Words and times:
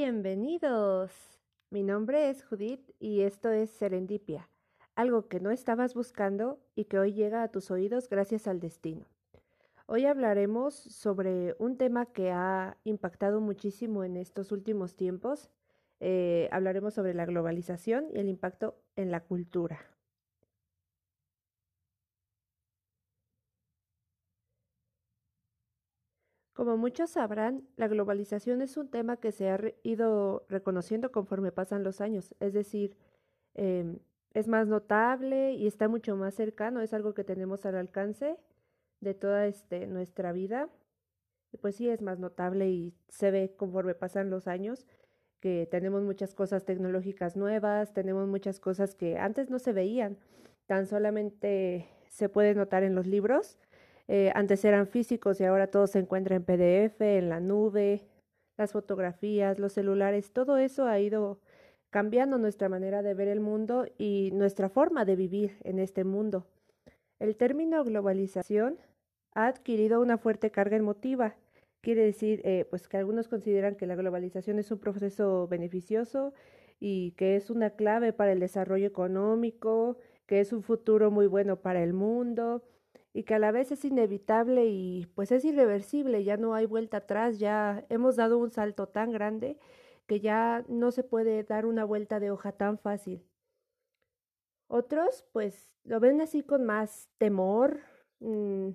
Bienvenidos. 0.00 1.10
Mi 1.70 1.82
nombre 1.82 2.30
es 2.30 2.44
Judith 2.44 2.88
y 3.00 3.22
esto 3.22 3.50
es 3.50 3.68
Serendipia, 3.68 4.48
algo 4.94 5.26
que 5.26 5.40
no 5.40 5.50
estabas 5.50 5.94
buscando 5.94 6.60
y 6.76 6.84
que 6.84 7.00
hoy 7.00 7.14
llega 7.14 7.42
a 7.42 7.48
tus 7.48 7.72
oídos 7.72 8.08
gracias 8.08 8.46
al 8.46 8.60
destino. 8.60 9.06
Hoy 9.86 10.06
hablaremos 10.06 10.76
sobre 10.76 11.56
un 11.58 11.76
tema 11.76 12.06
que 12.06 12.30
ha 12.30 12.76
impactado 12.84 13.40
muchísimo 13.40 14.04
en 14.04 14.16
estos 14.16 14.52
últimos 14.52 14.94
tiempos. 14.94 15.50
Eh, 15.98 16.48
hablaremos 16.52 16.94
sobre 16.94 17.12
la 17.12 17.26
globalización 17.26 18.06
y 18.14 18.20
el 18.20 18.28
impacto 18.28 18.76
en 18.94 19.10
la 19.10 19.24
cultura. 19.24 19.80
Como 26.58 26.76
muchos 26.76 27.10
sabrán, 27.10 27.62
la 27.76 27.86
globalización 27.86 28.62
es 28.62 28.76
un 28.76 28.88
tema 28.88 29.16
que 29.16 29.30
se 29.30 29.48
ha 29.48 29.60
ido 29.84 30.44
reconociendo 30.48 31.12
conforme 31.12 31.52
pasan 31.52 31.84
los 31.84 32.00
años, 32.00 32.34
es 32.40 32.52
decir, 32.52 32.96
em, 33.54 34.00
es 34.34 34.48
más 34.48 34.66
notable 34.66 35.52
y 35.52 35.68
está 35.68 35.86
mucho 35.86 36.16
más 36.16 36.34
cercano, 36.34 36.80
es 36.80 36.92
algo 36.92 37.14
que 37.14 37.22
tenemos 37.22 37.64
al 37.64 37.76
alcance 37.76 38.40
de 39.00 39.14
toda 39.14 39.46
este, 39.46 39.86
nuestra 39.86 40.32
vida. 40.32 40.68
Pues 41.60 41.76
sí, 41.76 41.88
es 41.88 42.02
más 42.02 42.18
notable 42.18 42.68
y 42.68 42.92
se 43.06 43.30
ve 43.30 43.54
conforme 43.56 43.94
pasan 43.94 44.28
los 44.28 44.48
años 44.48 44.84
que 45.38 45.68
tenemos 45.70 46.02
muchas 46.02 46.34
cosas 46.34 46.64
tecnológicas 46.64 47.36
nuevas, 47.36 47.92
tenemos 47.92 48.26
muchas 48.26 48.58
cosas 48.58 48.96
que 48.96 49.16
antes 49.16 49.48
no 49.48 49.60
se 49.60 49.72
veían, 49.72 50.18
tan 50.66 50.88
solamente 50.88 51.86
se 52.08 52.28
puede 52.28 52.56
notar 52.56 52.82
en 52.82 52.96
los 52.96 53.06
libros 53.06 53.60
eh, 54.08 54.32
antes 54.34 54.64
eran 54.64 54.86
físicos 54.86 55.40
y 55.40 55.44
ahora 55.44 55.70
todo 55.70 55.86
se 55.86 55.98
encuentra 55.98 56.34
en 56.34 56.44
PDF, 56.44 57.00
en 57.00 57.28
la 57.28 57.40
nube, 57.40 58.08
las 58.56 58.72
fotografías, 58.72 59.58
los 59.58 59.74
celulares, 59.74 60.32
todo 60.32 60.56
eso 60.56 60.86
ha 60.86 60.98
ido 60.98 61.38
cambiando 61.90 62.38
nuestra 62.38 62.68
manera 62.68 63.02
de 63.02 63.14
ver 63.14 63.28
el 63.28 63.40
mundo 63.40 63.86
y 63.98 64.30
nuestra 64.32 64.68
forma 64.68 65.04
de 65.04 65.16
vivir 65.16 65.56
en 65.62 65.78
este 65.78 66.04
mundo. 66.04 66.46
El 67.18 67.36
término 67.36 67.84
globalización 67.84 68.78
ha 69.34 69.46
adquirido 69.46 70.00
una 70.00 70.18
fuerte 70.18 70.50
carga 70.50 70.76
emotiva. 70.76 71.36
Quiere 71.80 72.02
decir, 72.04 72.40
eh, 72.44 72.66
pues 72.68 72.88
que 72.88 72.96
algunos 72.96 73.28
consideran 73.28 73.76
que 73.76 73.86
la 73.86 73.94
globalización 73.94 74.58
es 74.58 74.70
un 74.70 74.78
proceso 74.78 75.46
beneficioso 75.48 76.32
y 76.80 77.12
que 77.12 77.36
es 77.36 77.50
una 77.50 77.70
clave 77.70 78.12
para 78.12 78.32
el 78.32 78.40
desarrollo 78.40 78.86
económico, 78.86 79.96
que 80.26 80.40
es 80.40 80.52
un 80.52 80.62
futuro 80.62 81.10
muy 81.10 81.26
bueno 81.26 81.60
para 81.60 81.82
el 81.82 81.92
mundo, 81.92 82.62
y 83.12 83.24
que 83.24 83.34
a 83.34 83.38
la 83.38 83.52
vez 83.52 83.72
es 83.72 83.84
inevitable 83.84 84.66
y 84.66 85.06
pues 85.14 85.32
es 85.32 85.44
irreversible, 85.44 86.24
ya 86.24 86.36
no 86.36 86.54
hay 86.54 86.66
vuelta 86.66 86.98
atrás, 86.98 87.38
ya 87.38 87.84
hemos 87.88 88.16
dado 88.16 88.38
un 88.38 88.50
salto 88.50 88.88
tan 88.88 89.10
grande 89.12 89.58
que 90.06 90.20
ya 90.20 90.64
no 90.68 90.90
se 90.90 91.04
puede 91.04 91.44
dar 91.44 91.66
una 91.66 91.84
vuelta 91.84 92.20
de 92.20 92.30
hoja 92.30 92.52
tan 92.52 92.78
fácil. 92.78 93.24
Otros 94.68 95.24
pues 95.32 95.70
lo 95.84 96.00
ven 96.00 96.20
así 96.20 96.42
con 96.42 96.64
más 96.64 97.08
temor, 97.18 97.80
mm, 98.20 98.70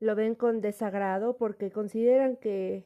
lo 0.00 0.14
ven 0.14 0.34
con 0.34 0.60
desagrado 0.60 1.36
porque 1.36 1.70
consideran 1.70 2.36
que 2.36 2.84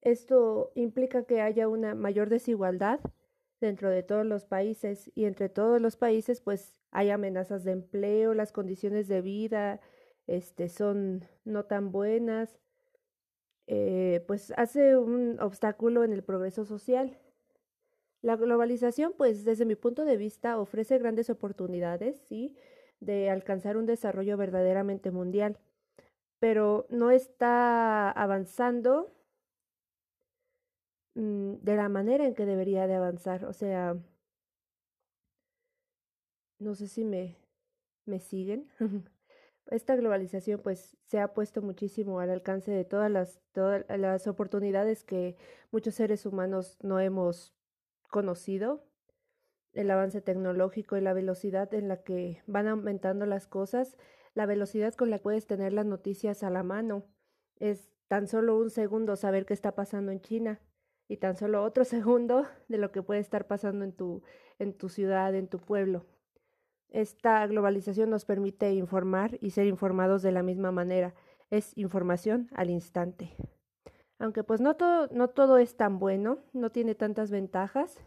esto 0.00 0.72
implica 0.74 1.24
que 1.24 1.40
haya 1.40 1.68
una 1.68 1.94
mayor 1.94 2.28
desigualdad 2.28 3.00
dentro 3.62 3.88
de 3.88 4.02
todos 4.02 4.26
los 4.26 4.44
países 4.44 5.10
y 5.14 5.24
entre 5.24 5.48
todos 5.48 5.80
los 5.80 5.96
países 5.96 6.42
pues 6.42 6.78
hay 6.90 7.08
amenazas 7.08 7.64
de 7.64 7.72
empleo, 7.72 8.34
las 8.34 8.52
condiciones 8.52 9.08
de 9.08 9.22
vida 9.22 9.80
este, 10.26 10.68
son 10.68 11.24
no 11.44 11.64
tan 11.64 11.90
buenas, 11.92 12.58
eh, 13.66 14.24
pues 14.26 14.52
hace 14.56 14.96
un 14.96 15.40
obstáculo 15.40 16.04
en 16.04 16.12
el 16.12 16.22
progreso 16.22 16.64
social. 16.64 17.18
La 18.20 18.36
globalización, 18.36 19.14
pues 19.16 19.44
desde 19.44 19.64
mi 19.64 19.74
punto 19.74 20.04
de 20.04 20.16
vista, 20.16 20.58
ofrece 20.58 20.98
grandes 20.98 21.28
oportunidades, 21.30 22.20
sí, 22.28 22.56
de 23.00 23.30
alcanzar 23.30 23.76
un 23.76 23.86
desarrollo 23.86 24.36
verdaderamente 24.36 25.10
mundial, 25.10 25.58
pero 26.38 26.86
no 26.88 27.10
está 27.10 28.10
avanzando 28.10 29.12
mm, 31.14 31.54
de 31.62 31.76
la 31.76 31.88
manera 31.88 32.26
en 32.26 32.34
que 32.34 32.46
debería 32.46 32.86
de 32.86 32.94
avanzar. 32.94 33.44
O 33.44 33.52
sea, 33.52 33.96
no 36.58 36.74
sé 36.74 36.88
si 36.88 37.04
me, 37.04 37.36
me 38.06 38.20
siguen. 38.20 38.68
Esta 39.66 39.96
globalización 39.96 40.60
pues 40.60 40.96
se 41.04 41.20
ha 41.20 41.34
puesto 41.34 41.62
muchísimo 41.62 42.20
al 42.20 42.30
alcance 42.30 42.70
de 42.72 42.84
todas 42.84 43.10
las, 43.10 43.40
todas 43.52 43.84
las 43.98 44.26
oportunidades 44.26 45.04
que 45.04 45.36
muchos 45.70 45.94
seres 45.94 46.26
humanos 46.26 46.78
no 46.82 47.00
hemos 47.00 47.54
conocido. 48.08 48.84
El 49.72 49.90
avance 49.90 50.20
tecnológico 50.20 50.96
y 50.96 51.00
la 51.00 51.14
velocidad 51.14 51.72
en 51.74 51.88
la 51.88 52.02
que 52.02 52.42
van 52.46 52.66
aumentando 52.68 53.24
las 53.24 53.46
cosas, 53.46 53.96
la 54.34 54.46
velocidad 54.46 54.94
con 54.94 55.10
la 55.10 55.18
que 55.18 55.22
puedes 55.22 55.46
tener 55.46 55.72
las 55.72 55.86
noticias 55.86 56.42
a 56.42 56.50
la 56.50 56.62
mano. 56.62 57.06
Es 57.58 57.90
tan 58.08 58.26
solo 58.26 58.58
un 58.58 58.68
segundo 58.68 59.16
saber 59.16 59.46
qué 59.46 59.54
está 59.54 59.74
pasando 59.74 60.12
en 60.12 60.20
China 60.20 60.60
y 61.12 61.18
tan 61.18 61.36
solo 61.36 61.62
otro 61.62 61.84
segundo 61.84 62.46
de 62.68 62.78
lo 62.78 62.90
que 62.90 63.02
puede 63.02 63.20
estar 63.20 63.46
pasando 63.46 63.84
en 63.84 63.92
tu, 63.92 64.22
en 64.58 64.72
tu 64.72 64.88
ciudad, 64.88 65.34
en 65.34 65.46
tu 65.46 65.58
pueblo. 65.58 66.06
Esta 66.88 67.46
globalización 67.46 68.10
nos 68.10 68.24
permite 68.24 68.72
informar 68.72 69.38
y 69.40 69.50
ser 69.50 69.66
informados 69.66 70.22
de 70.22 70.32
la 70.32 70.42
misma 70.42 70.72
manera. 70.72 71.14
Es 71.50 71.76
información 71.76 72.48
al 72.54 72.70
instante. 72.70 73.36
Aunque 74.18 74.42
pues 74.42 74.60
no 74.60 74.76
todo, 74.76 75.08
no 75.10 75.28
todo 75.28 75.58
es 75.58 75.76
tan 75.76 75.98
bueno, 75.98 76.38
no 76.52 76.70
tiene 76.70 76.94
tantas 76.94 77.30
ventajas. 77.30 77.98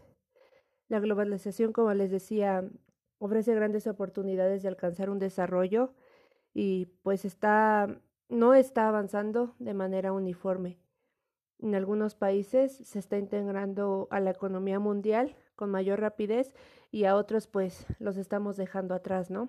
La 0.88 1.00
globalización, 1.00 1.72
como 1.72 1.92
les 1.94 2.10
decía, 2.10 2.64
ofrece 3.18 3.54
grandes 3.54 3.86
oportunidades 3.86 4.62
de 4.62 4.68
alcanzar 4.68 5.10
un 5.10 5.18
desarrollo 5.18 5.94
y 6.54 6.86
pues 7.02 7.24
está 7.24 8.00
no 8.28 8.54
está 8.54 8.88
avanzando 8.88 9.54
de 9.58 9.74
manera 9.74 10.12
uniforme. 10.12 10.78
En 11.58 11.74
algunos 11.74 12.14
países 12.14 12.76
se 12.76 12.98
está 12.98 13.16
integrando 13.18 14.08
a 14.10 14.20
la 14.20 14.30
economía 14.30 14.78
mundial 14.78 15.34
con 15.54 15.70
mayor 15.70 16.00
rapidez 16.00 16.54
y 16.90 17.04
a 17.04 17.16
otros 17.16 17.46
pues 17.46 17.86
los 17.98 18.16
estamos 18.18 18.56
dejando 18.56 18.94
atrás, 18.94 19.30
¿no? 19.30 19.48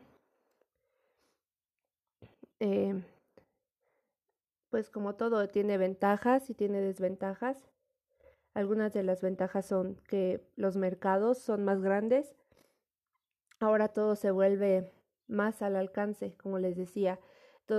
Eh, 2.59 3.03
pues 4.69 4.89
como 4.89 5.15
todo 5.15 5.47
tiene 5.49 5.77
ventajas 5.77 6.49
y 6.49 6.53
tiene 6.53 6.81
desventajas. 6.81 7.69
Algunas 8.53 8.93
de 8.93 9.03
las 9.03 9.21
ventajas 9.21 9.65
son 9.65 9.95
que 10.07 10.41
los 10.55 10.77
mercados 10.77 11.37
son 11.37 11.63
más 11.63 11.81
grandes. 11.81 12.35
Ahora 13.59 13.89
todo 13.89 14.15
se 14.15 14.31
vuelve 14.31 14.91
más 15.27 15.61
al 15.61 15.75
alcance, 15.75 16.35
como 16.37 16.57
les 16.57 16.75
decía. 16.75 17.19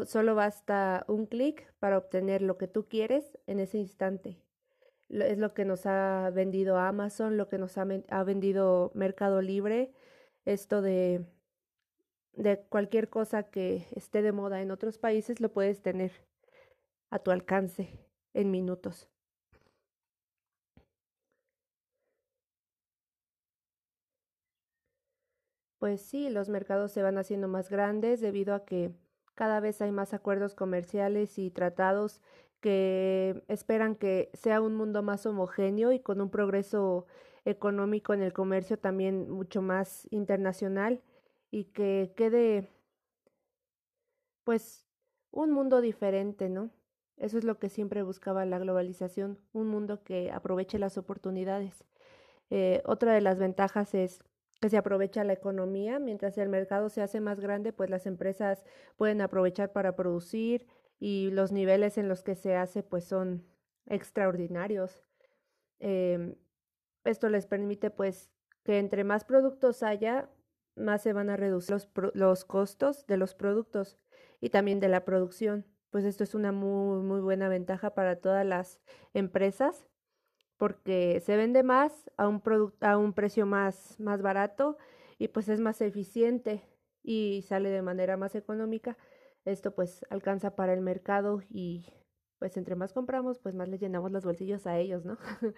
Solo 0.06 0.34
basta 0.34 1.04
un 1.09 1.26
clic 1.26 1.72
para 1.78 1.99
obtener 1.99 2.43
lo 2.43 2.59
que 2.59 2.69
tú 2.69 2.88
quieres 2.88 3.38
en 3.47 3.59
ese 3.60 3.78
instante 3.78 4.38
es 5.09 5.38
lo 5.38 5.54
que 5.54 5.65
nos 5.65 5.87
ha 5.87 6.31
vendido 6.31 6.78
Amazon, 6.78 7.37
lo 7.37 7.49
que 7.49 7.59
nos 7.59 7.78
ha, 7.78 7.84
vendido 8.25 8.91
Mercado 8.94 9.41
Libre, 9.43 9.93
esto 10.44 10.82
de, 10.82 11.25
de 12.34 12.59
cualquier 12.69 13.09
cosa 13.09 13.44
que 13.44 13.87
esté 13.93 14.22
de 14.22 14.32
moda 14.32 14.60
en 14.62 14.71
otros 14.71 14.99
países 14.99 15.41
lo 15.41 15.53
puedes 15.53 15.82
tener 15.82 16.12
a 17.10 17.19
tu 17.20 17.31
alcance 17.31 17.88
en 18.34 18.50
minutos. 18.50 19.09
Pues 25.78 26.03
sí, 26.03 26.28
los 26.28 26.49
mercados 26.49 26.93
se 26.93 27.03
van 27.03 27.19
haciendo 27.19 27.47
más 27.49 27.70
grandes 27.70 28.20
debido 28.20 28.53
a 28.55 28.64
que 28.64 28.93
cada 29.38 29.61
vez 29.61 29.81
hay 29.81 29.93
más 29.93 30.14
acuerdos 30.14 30.56
comerciales 30.56 31.38
y 31.38 31.52
tratados 31.52 32.20
que 32.61 33.44
esperan 33.46 33.94
que 33.94 34.31
sea 34.35 34.61
un 34.61 34.75
mundo 34.75 35.05
más 35.05 35.26
homogéneo 35.26 35.93
y 35.93 36.00
con 36.00 36.20
un 36.20 36.29
progreso 36.29 37.06
económico 37.44 38.12
en 38.14 38.23
el 38.23 38.32
comercio 38.32 38.81
también 38.81 39.31
mucho 39.31 39.62
más 39.62 40.08
internacional 40.11 41.02
y 41.52 41.67
que 41.67 42.12
quede 42.17 42.69
pues 44.43 44.85
un 45.31 45.52
mundo 45.52 45.81
diferente, 45.81 46.49
¿no? 46.49 46.70
Eso 47.17 47.38
es 47.38 47.44
lo 47.44 47.61
que 47.61 47.69
siempre 47.69 48.02
buscaba 48.02 48.44
la 48.44 48.58
globalización, 48.58 49.38
un 49.52 49.69
mundo 49.69 50.02
que 50.02 50.32
aproveche 50.32 50.81
las 50.81 50.99
oportunidades. 50.99 51.84
Eh, 52.50 52.82
otra 52.87 53.12
de 53.12 53.20
las 53.20 53.38
ventajas 53.38 53.94
es 53.94 54.25
que 54.60 54.69
se 54.69 54.76
aprovecha 54.76 55.25
la 55.25 55.32
economía, 55.32 55.99
mientras 55.99 56.37
el 56.38 56.49
mercado 56.49 56.88
se 56.88 57.02
hace 57.02 57.20
más 57.20 57.40
grande, 57.40 57.72
pues 57.72 57.90
las 57.90 58.06
empresas 58.06 58.64
pueden 58.96 59.20
aprovechar 59.20 59.72
para 59.72 59.94
producir, 59.94 60.66
y 61.00 61.31
los 61.31 61.52
niveles 61.52 61.99
en 61.99 62.08
los 62.08 62.22
que 62.22 62.34
se 62.34 62.56
hace 62.56 62.82
pues 62.82 63.05
son 63.05 63.44
extraordinarios. 63.87 65.05
Em, 65.78 66.34
esto 67.05 67.28
les 67.28 67.46
permite 67.46 67.90
pues 67.90 68.31
que 68.64 68.78
entre 68.78 69.05
más 69.05 69.25
productos 69.25 69.82
haya, 69.82 70.28
más 70.75 71.02
se 71.02 71.12
van 71.12 71.31
a 71.31 71.37
reducir 71.37 71.70
los, 71.72 71.88
los 72.14 72.44
costos 72.44 73.06
de 73.06 73.16
los 73.16 73.34
productos 73.34 73.99
y 74.40 74.50
también 74.50 74.81
de 74.81 74.88
la 74.88 75.05
producción. 75.05 75.66
Pues 75.90 76.05
esto 76.05 76.25
es 76.25 76.34
una 76.34 76.52
muy, 76.52 77.02
muy 77.02 77.20
buena 77.20 77.49
ventaja 77.49 77.94
para 77.94 78.16
todas 78.16 78.44
las 78.44 78.81
empresas 79.14 79.87
porque 80.58 81.20
se 81.25 81.37
vende 81.37 81.62
más 81.62 82.10
a 82.16 82.28
un, 82.28 82.43
a 82.81 82.99
un 82.99 83.12
precio 83.14 83.46
más, 83.46 83.99
más 84.00 84.20
barato 84.20 84.76
y 85.19 85.28
pues 85.28 85.49
es 85.49 85.60
más 85.60 85.81
eficiente 85.81 86.62
y 87.02 87.43
sale 87.49 87.70
de 87.70 87.82
manera 87.82 88.16
más 88.16 88.34
económica. 88.34 88.99
Esto 89.44 89.75
pues 89.75 90.05
alcanza 90.10 90.56
para 90.56 90.75
el 90.75 90.81
mercado 90.81 91.43
y 91.49 91.87
pues 92.38 92.56
entre 92.56 92.75
más 92.75 92.93
compramos, 92.93 93.38
pues 93.38 93.55
más 93.55 93.69
le 93.69 93.78
llenamos 93.78 94.12
los 94.12 94.25
bolsillos 94.25 94.66
a 94.66 94.78
ellos, 94.78 95.05
¿no? 95.05 95.16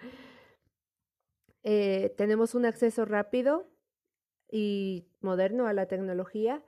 eh, 1.63 2.13
tenemos 2.17 2.55
un 2.55 2.65
acceso 2.65 3.05
rápido 3.05 3.67
y 4.49 5.07
moderno 5.19 5.67
a 5.67 5.73
la 5.73 5.87
tecnología. 5.87 6.63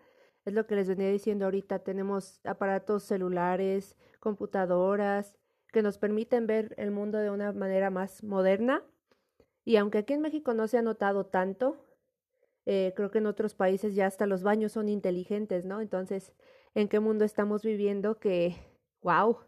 Es 0.46 0.54
lo 0.54 0.68
que 0.68 0.76
les 0.76 0.88
venía 0.88 1.10
diciendo 1.10 1.46
ahorita. 1.46 1.80
Tenemos 1.80 2.42
aparatos 2.44 3.04
celulares, 3.04 3.96
computadoras, 4.20 5.36
que 5.74 5.82
nos 5.82 5.98
permiten 5.98 6.48
ver 6.48 6.74
el 6.78 6.92
mundo 6.92 7.18
de 7.18 7.32
una 7.32 7.52
manera 7.52 7.90
más 7.90 8.24
moderna. 8.24 8.84
Y 9.66 9.76
aunque 9.76 9.98
aquí 9.98 10.14
en 10.14 10.22
México 10.22 10.54
no 10.54 10.68
se 10.68 10.78
ha 10.78 10.82
notado 10.82 11.26
tanto, 11.26 11.84
eh, 12.66 12.94
creo 12.96 13.12
que 13.12 13.18
en 13.18 13.26
otros 13.26 13.56
países 13.56 13.96
ya 13.96 14.06
hasta 14.06 14.28
los 14.28 14.44
baños 14.44 14.72
son 14.72 14.88
inteligentes, 14.88 15.66
¿no? 15.66 15.82
Entonces, 15.82 16.34
¿en 16.76 16.88
qué 16.88 17.00
mundo 17.00 17.26
estamos 17.26 17.64
viviendo 17.64 18.20
que, 18.20 18.56
wow, 19.02 19.40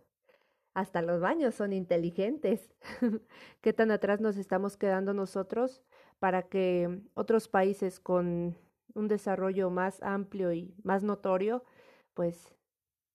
hasta 0.73 1.01
los 1.01 1.21
baños 1.21 1.55
son 1.55 1.71
inteligentes? 1.71 2.73
¿Qué 3.61 3.71
tan 3.71 3.91
atrás 3.91 4.19
nos 4.19 4.35
estamos 4.35 4.77
quedando 4.77 5.13
nosotros 5.13 5.83
para 6.19 6.43
que 6.43 7.01
otros 7.13 7.47
países 7.47 7.99
con 7.99 8.57
un 8.95 9.07
desarrollo 9.07 9.69
más 9.69 10.01
amplio 10.01 10.51
y 10.53 10.73
más 10.83 11.03
notorio, 11.03 11.63
pues 12.13 12.55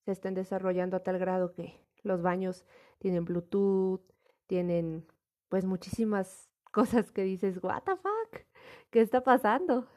se 0.05 0.13
estén 0.13 0.35
desarrollando 0.35 0.97
a 0.97 1.03
tal 1.03 1.19
grado 1.19 1.53
que 1.53 1.81
los 2.03 2.23
baños 2.23 2.65
tienen 3.01 3.25
Bluetooth, 3.25 4.03
tienen 4.47 5.07
pues 5.49 5.65
muchísimas 5.65 6.49
cosas 6.71 7.11
que 7.11 7.25
dices, 7.25 7.59
what 7.63 7.83
the 7.83 7.97
fuck, 7.97 8.43
¿qué 8.91 9.01
está 9.01 9.23
pasando? 9.23 9.89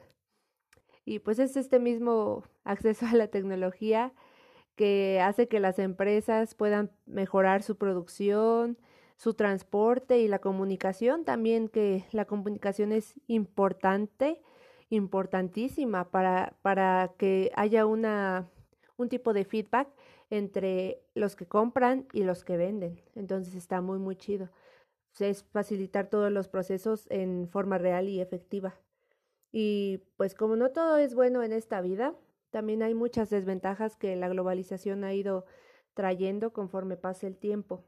Y 1.06 1.20
pues 1.20 1.38
es 1.38 1.56
este 1.58 1.80
mismo 1.80 2.44
acceso 2.64 3.06
a 3.06 3.14
la 3.14 3.28
tecnología 3.28 4.14
que 4.76 5.22
hace 5.22 5.48
que 5.48 5.60
las 5.60 5.78
empresas 5.78 6.56
puedan 6.56 6.92
mejorar 7.06 7.62
su 7.62 7.78
producción, 7.78 8.80
su 9.18 9.36
transporte 9.36 10.18
y 10.20 10.28
la 10.28 10.40
comunicación 10.40 11.26
también, 11.26 11.68
que 11.68 12.06
la 12.12 12.26
comunicación 12.26 12.92
es 12.92 13.14
importante, 13.28 14.42
importantísima 14.90 16.10
para, 16.10 16.56
para 16.64 17.14
que 17.18 17.52
haya 17.56 17.86
una, 17.86 18.50
un 18.98 19.10
tipo 19.10 19.34
de 19.34 19.46
feedback 19.46 19.90
entre 20.30 21.02
los 21.14 21.36
que 21.36 21.46
compran 21.46 22.08
y 22.14 22.24
los 22.24 22.44
que 22.44 22.58
venden. 22.58 23.02
Entonces 23.16 23.56
está 23.56 23.82
muy, 23.82 24.00
muy 24.00 24.16
chido. 24.16 24.50
Es 25.20 25.44
facilitar 25.44 26.10
todos 26.10 26.32
los 26.32 26.48
procesos 26.48 27.06
en 27.10 27.48
forma 27.50 27.78
real 27.78 28.08
y 28.08 28.20
efectiva. 28.20 28.76
Y 29.52 30.02
pues 30.18 30.34
como 30.34 30.56
no 30.56 30.72
todo 30.72 30.98
es 30.98 31.14
bueno 31.14 31.44
en 31.44 31.54
esta 31.54 31.82
vida, 31.82 32.16
también 32.50 32.82
hay 32.82 32.96
muchas 32.96 33.30
desventajas 33.30 33.96
que 33.96 34.16
la 34.16 34.28
globalización 34.28 35.04
ha 35.04 35.14
ido 35.14 35.46
trayendo 35.94 36.54
conforme 36.54 36.98
pasa 36.98 37.28
el 37.28 37.38
tiempo. 37.38 37.84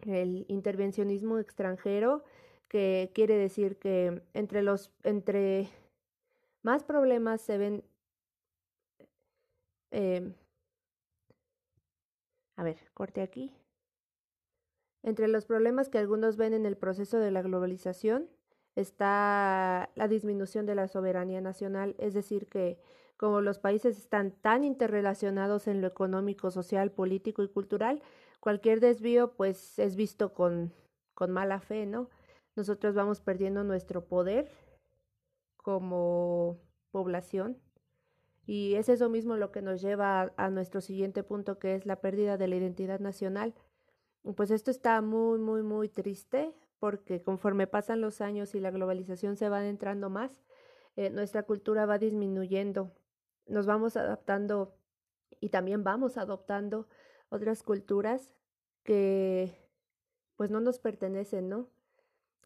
El 0.00 0.44
intervencionismo 0.48 1.38
extranjero, 1.38 2.24
que 2.68 3.12
quiere 3.14 3.36
decir 3.36 3.78
que 3.78 4.22
entre 4.34 4.62
los 4.62 4.90
entre 5.04 5.68
más 6.62 6.82
problemas 6.84 7.40
se 7.40 7.58
ven 7.58 7.84
eh, 9.92 10.34
a 12.56 12.64
ver, 12.64 12.76
corte 12.94 13.22
aquí. 13.22 13.54
Entre 15.02 15.28
los 15.28 15.46
problemas 15.46 15.88
que 15.88 15.98
algunos 15.98 16.36
ven 16.36 16.54
en 16.54 16.66
el 16.66 16.76
proceso 16.76 17.18
de 17.18 17.30
la 17.30 17.42
globalización 17.42 18.28
está 18.74 19.90
la 19.94 20.08
disminución 20.08 20.64
de 20.64 20.74
la 20.74 20.88
soberanía 20.88 21.40
nacional, 21.40 21.94
es 21.98 22.14
decir, 22.14 22.48
que 22.48 22.78
como 23.16 23.40
los 23.40 23.58
países 23.58 23.98
están 23.98 24.32
tan 24.32 24.64
interrelacionados 24.64 25.68
en 25.68 25.80
lo 25.80 25.86
económico, 25.86 26.50
social, 26.50 26.90
político 26.90 27.42
y 27.42 27.48
cultural, 27.48 28.02
cualquier 28.40 28.80
desvío 28.80 29.34
pues 29.34 29.78
es 29.78 29.94
visto 29.94 30.32
con, 30.32 30.72
con 31.14 31.30
mala 31.30 31.60
fe, 31.60 31.86
¿no? 31.86 32.08
Nosotros 32.56 32.94
vamos 32.94 33.20
perdiendo 33.20 33.64
nuestro 33.64 34.06
poder 34.06 34.50
como 35.56 36.58
población 36.90 37.58
y 38.44 38.74
es 38.74 38.88
eso 38.88 39.08
mismo 39.08 39.36
lo 39.36 39.52
que 39.52 39.62
nos 39.62 39.80
lleva 39.80 40.32
a, 40.36 40.50
nuestro 40.50 40.80
siguiente 40.80 41.22
punto, 41.22 41.58
que 41.58 41.74
es 41.74 41.86
la 41.86 42.00
pérdida 42.00 42.36
de 42.36 42.48
la 42.48 42.56
identidad 42.56 42.98
nacional. 42.98 43.54
Pues 44.36 44.50
esto 44.50 44.70
está 44.70 45.00
muy, 45.00 45.38
muy, 45.38 45.62
muy 45.62 45.88
triste, 45.88 46.54
porque 46.80 47.22
conforme 47.22 47.66
pasan 47.66 48.00
los 48.00 48.20
años 48.20 48.54
y 48.54 48.60
la 48.60 48.72
globalización 48.72 49.36
se 49.36 49.48
va 49.48 49.64
entrando 49.66 50.10
más, 50.10 50.42
eh, 50.96 51.10
nuestra 51.10 51.44
cultura 51.44 51.86
va 51.86 51.98
disminuyendo. 51.98 52.92
Nos 53.46 53.66
vamos 53.66 53.96
adaptando 53.96 54.74
y 55.40 55.50
también 55.50 55.84
vamos 55.84 56.16
adoptando 56.16 56.88
otras 57.28 57.62
culturas 57.62 58.32
que 58.82 59.52
pues 60.36 60.50
no 60.50 60.60
nos 60.60 60.80
pertenecen, 60.80 61.48
¿no? 61.48 61.68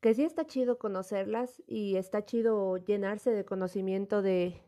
Que 0.03 0.15
sí 0.15 0.25
está 0.25 0.47
chido 0.47 0.79
conocerlas 0.79 1.63
y 1.67 1.97
está 1.97 2.25
chido 2.25 2.77
llenarse 2.77 3.31
de 3.31 3.45
conocimiento 3.47 4.21
de, 4.21 4.61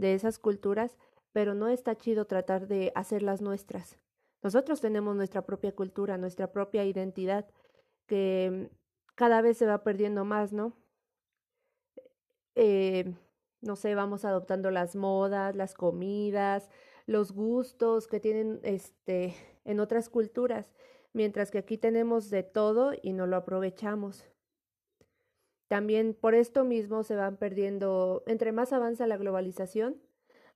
de 0.00 0.14
esas 0.14 0.38
culturas, 0.38 0.96
pero 1.32 1.54
no 1.54 1.68
está 1.68 1.96
chido 1.96 2.24
tratar 2.24 2.66
de 2.66 2.92
hacerlas 2.94 3.40
nuestras. 3.40 3.98
Nosotros 4.42 4.80
tenemos 4.80 5.14
nuestra 5.14 5.42
propia 5.42 5.72
cultura, 5.72 6.16
nuestra 6.16 6.50
propia 6.50 6.84
identidad, 6.84 7.46
que 8.06 8.70
cada 9.14 9.42
vez 9.42 9.58
se 9.58 9.66
va 9.66 9.84
perdiendo 9.84 10.24
más, 10.24 10.52
¿no? 10.52 10.72
Eh, 12.54 13.14
no 13.60 13.76
sé, 13.76 13.94
vamos 13.94 14.24
adoptando 14.24 14.70
las 14.70 14.96
modas, 14.96 15.54
las 15.54 15.74
comidas, 15.74 16.70
los 17.06 17.32
gustos 17.32 18.06
que 18.06 18.18
tienen 18.20 18.60
este 18.62 19.34
en 19.64 19.80
otras 19.80 20.08
culturas, 20.08 20.72
mientras 21.12 21.50
que 21.50 21.58
aquí 21.58 21.76
tenemos 21.76 22.30
de 22.30 22.42
todo 22.42 22.92
y 23.02 23.12
no 23.12 23.26
lo 23.26 23.36
aprovechamos. 23.36 24.29
También 25.70 26.14
por 26.14 26.34
esto 26.34 26.64
mismo 26.64 27.04
se 27.04 27.14
van 27.14 27.36
perdiendo, 27.36 28.24
entre 28.26 28.50
más 28.50 28.72
avanza 28.72 29.06
la 29.06 29.16
globalización, 29.16 30.02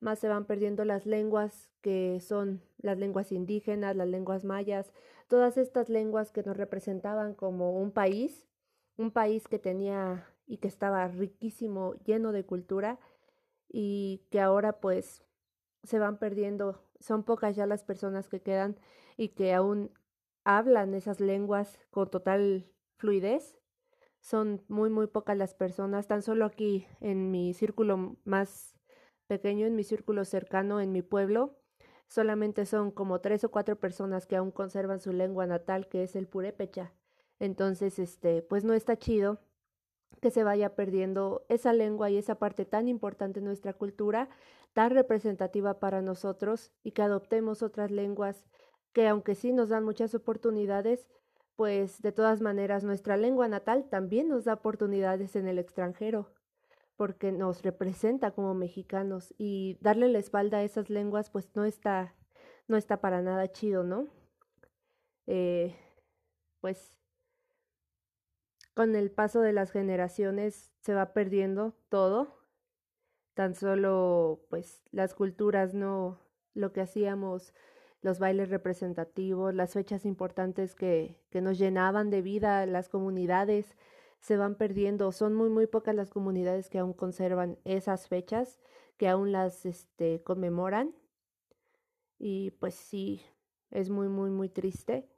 más 0.01 0.19
se 0.19 0.27
van 0.27 0.45
perdiendo 0.45 0.85
las 0.85 1.07
lenguas 1.07 1.71
que 1.83 2.19
son 2.19 2.63
las 2.79 2.99
lenguas 2.99 3.31
indígenas, 3.31 3.95
las 3.95 4.09
lenguas 4.09 4.45
mayas, 4.45 4.93
todas 5.29 5.57
estas 5.57 5.89
lenguas 5.89 6.33
que 6.33 6.43
nos 6.43 6.57
representaban 6.57 7.33
como 7.33 7.81
un 7.81 7.93
país, 7.93 8.45
un 8.97 9.13
país 9.13 9.47
que 9.47 9.61
tenía 9.61 10.27
y 10.49 10.57
que 10.57 10.67
estaba 10.67 11.07
riquísimo, 11.07 11.95
lleno 12.05 12.33
de 12.33 12.45
cultura 12.45 12.99
y 13.69 14.27
que 14.33 14.41
ahora 14.41 14.81
pues 14.81 15.23
se 15.85 16.01
van 16.01 16.19
perdiendo, 16.19 16.83
son 16.99 17.23
pocas 17.23 17.55
ya 17.55 17.67
las 17.67 17.85
personas 17.85 18.29
que 18.29 18.43
quedan 18.43 18.81
y 19.17 19.29
que 19.29 19.55
aún 19.55 19.93
hablan 20.43 20.93
esas 20.93 21.21
lenguas 21.21 21.79
con 21.93 22.11
total 22.11 22.67
fluidez 22.97 23.61
son 24.25 24.63
muy, 24.69 24.89
muy 24.89 25.07
pocas 25.07 25.37
las 25.37 25.53
personas, 25.53 26.07
tan 26.07 26.23
solo 26.23 26.47
aquí 26.47 26.87
en 27.01 27.31
mi 27.31 27.53
círculo 27.53 28.17
más 28.25 28.75
pequeño, 29.27 29.67
en 29.67 29.77
mi 29.77 29.85
círculo 29.85 30.25
cercano, 30.25 30.81
en 30.81 30.93
mi 30.93 31.03
pueblo, 31.03 31.59
solamente 32.09 32.65
son 32.65 32.91
como 32.91 33.21
tres 33.21 33.45
o 33.45 33.51
cuatro 33.51 33.77
personas 33.77 34.27
que 34.27 34.37
aún 34.37 34.51
conservan 34.51 34.99
su 34.99 35.13
lengua 35.13 35.47
natal, 35.47 35.89
que 35.89 36.03
es 36.03 36.17
el 36.17 36.27
purépecha. 36.27 36.95
Entonces, 37.39 37.99
este, 37.99 38.41
pues 38.41 38.65
no 38.65 38.73
está 38.73 38.97
chido 38.97 39.41
que 40.23 40.31
se 40.31 40.43
vaya 40.43 40.75
perdiendo 40.75 41.45
esa 41.51 41.75
lengua 41.75 42.09
y 42.09 42.17
esa 42.17 42.37
parte 42.37 42.65
tan 42.65 42.89
importante 42.89 43.41
de 43.41 43.47
nuestra 43.47 43.75
cultura, 43.75 44.31
tan 44.73 44.91
representativa 44.93 45.81
para 45.81 46.01
nosotros, 46.01 46.73
y 46.83 46.93
que 46.93 47.03
adoptemos 47.03 47.63
otras 47.63 47.91
lenguas 47.91 48.43
que 48.95 49.07
aunque 49.07 49.35
sí 49.35 49.53
nos 49.53 49.69
dan 49.69 49.85
muchas 49.85 50.15
oportunidades, 50.15 51.09
pues 51.57 52.03
de 52.03 52.13
todas 52.13 52.41
maneras 52.41 52.85
nuestra 52.85 53.17
lengua 53.17 53.49
natal 53.49 53.89
también 53.89 54.29
nos 54.29 54.45
da 54.45 54.55
oportunidades 54.55 55.37
en 55.37 55.47
el 55.47 55.59
extranjero, 55.59 56.33
porque 56.97 57.33
nos 57.33 57.63
representa 57.63 58.33
como 58.33 58.55
mexicanos 58.55 59.35
y 59.39 59.79
darle 59.81 60.09
la 60.09 60.19
espalda 60.19 60.59
a 60.59 60.63
esas 60.65 60.91
lenguas 60.91 61.31
pues 61.31 61.49
no 61.55 61.65
está, 61.65 62.15
no 62.69 62.77
está 62.77 63.01
para 63.01 63.23
nada 63.23 63.51
chido, 63.53 63.85
¿no? 63.85 64.09
Eh, 65.27 65.77
pues 66.61 66.99
con 68.75 68.97
el 68.97 69.11
paso 69.11 69.41
de 69.41 69.53
las 69.53 69.71
generaciones 69.71 70.73
se 70.81 70.95
va 70.95 71.13
perdiendo 71.13 71.75
todo, 71.89 72.45
tan 73.35 73.55
solo 73.55 74.45
pues 74.51 74.83
las 74.91 75.15
culturas 75.15 75.75
no, 75.75 76.19
lo 76.55 76.73
que 76.73 76.81
hacíamos 76.81 77.55
los 78.05 78.19
bailes 78.19 78.51
representativos, 78.51 79.55
las 79.55 79.73
fechas 79.73 80.05
importantes 80.05 80.75
que, 80.75 81.17
que 81.31 81.41
nos 81.41 81.59
llenaban 81.59 82.11
de 82.11 82.21
vida 82.21 82.67
las 82.67 82.91
comunidades 82.91 83.77
se 84.21 84.37
van 84.37 84.57
perdiendo. 84.57 85.11
Son 85.11 85.35
muy, 85.35 85.49
muy 85.49 85.67
pocas 85.67 85.95
las 85.95 86.11
comunidades 86.11 86.69
que 86.69 86.79
aún 86.79 86.93
conservan 86.93 87.59
esas 87.65 88.07
fechas, 88.07 88.61
que 88.99 89.09
aún 89.09 89.33
las 89.33 89.65
este, 89.65 90.23
conmemoran. 90.23 90.95
Y 92.19 92.51
pues 92.61 92.75
sí, 92.75 93.23
es 93.71 93.89
muy, 93.89 94.09
muy, 94.09 94.29
muy 94.31 94.51
triste. 94.51 95.09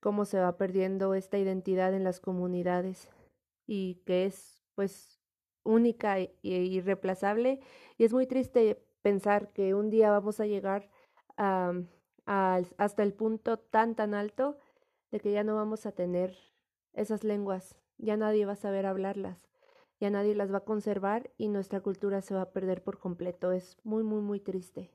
cómo 0.00 0.24
se 0.24 0.40
va 0.40 0.56
perdiendo 0.56 1.14
esta 1.14 1.38
identidad 1.38 1.94
en 1.94 2.04
las 2.04 2.20
comunidades 2.20 3.08
y 3.68 4.02
que 4.06 4.26
es 4.26 4.64
pues 4.74 5.20
única 5.62 6.18
e 6.18 6.32
irreemplazable 6.42 7.60
y 7.98 8.04
es 8.04 8.12
muy 8.12 8.26
triste 8.26 8.82
pensar 9.02 9.52
que 9.52 9.74
un 9.74 9.90
día 9.90 10.10
vamos 10.10 10.40
a 10.40 10.46
llegar 10.46 10.90
a, 11.36 11.72
hasta 12.26 13.02
el 13.02 13.12
punto 13.12 13.58
tan 13.58 13.94
tan 13.94 14.14
alto 14.14 14.58
de 15.10 15.20
que 15.20 15.32
ya 15.32 15.44
no 15.44 15.56
vamos 15.56 15.86
a 15.86 15.92
tener 15.92 16.36
esas 16.92 17.24
lenguas, 17.24 17.76
ya 17.98 18.16
nadie 18.16 18.46
va 18.46 18.52
a 18.52 18.56
saber 18.56 18.86
hablarlas, 18.86 19.48
ya 19.98 20.10
nadie 20.10 20.34
las 20.34 20.52
va 20.52 20.58
a 20.58 20.64
conservar 20.64 21.30
y 21.36 21.48
nuestra 21.48 21.80
cultura 21.80 22.22
se 22.22 22.34
va 22.34 22.42
a 22.42 22.52
perder 22.52 22.82
por 22.82 22.98
completo. 22.98 23.52
Es 23.52 23.76
muy, 23.84 24.02
muy, 24.02 24.22
muy 24.22 24.40
triste. 24.40 24.90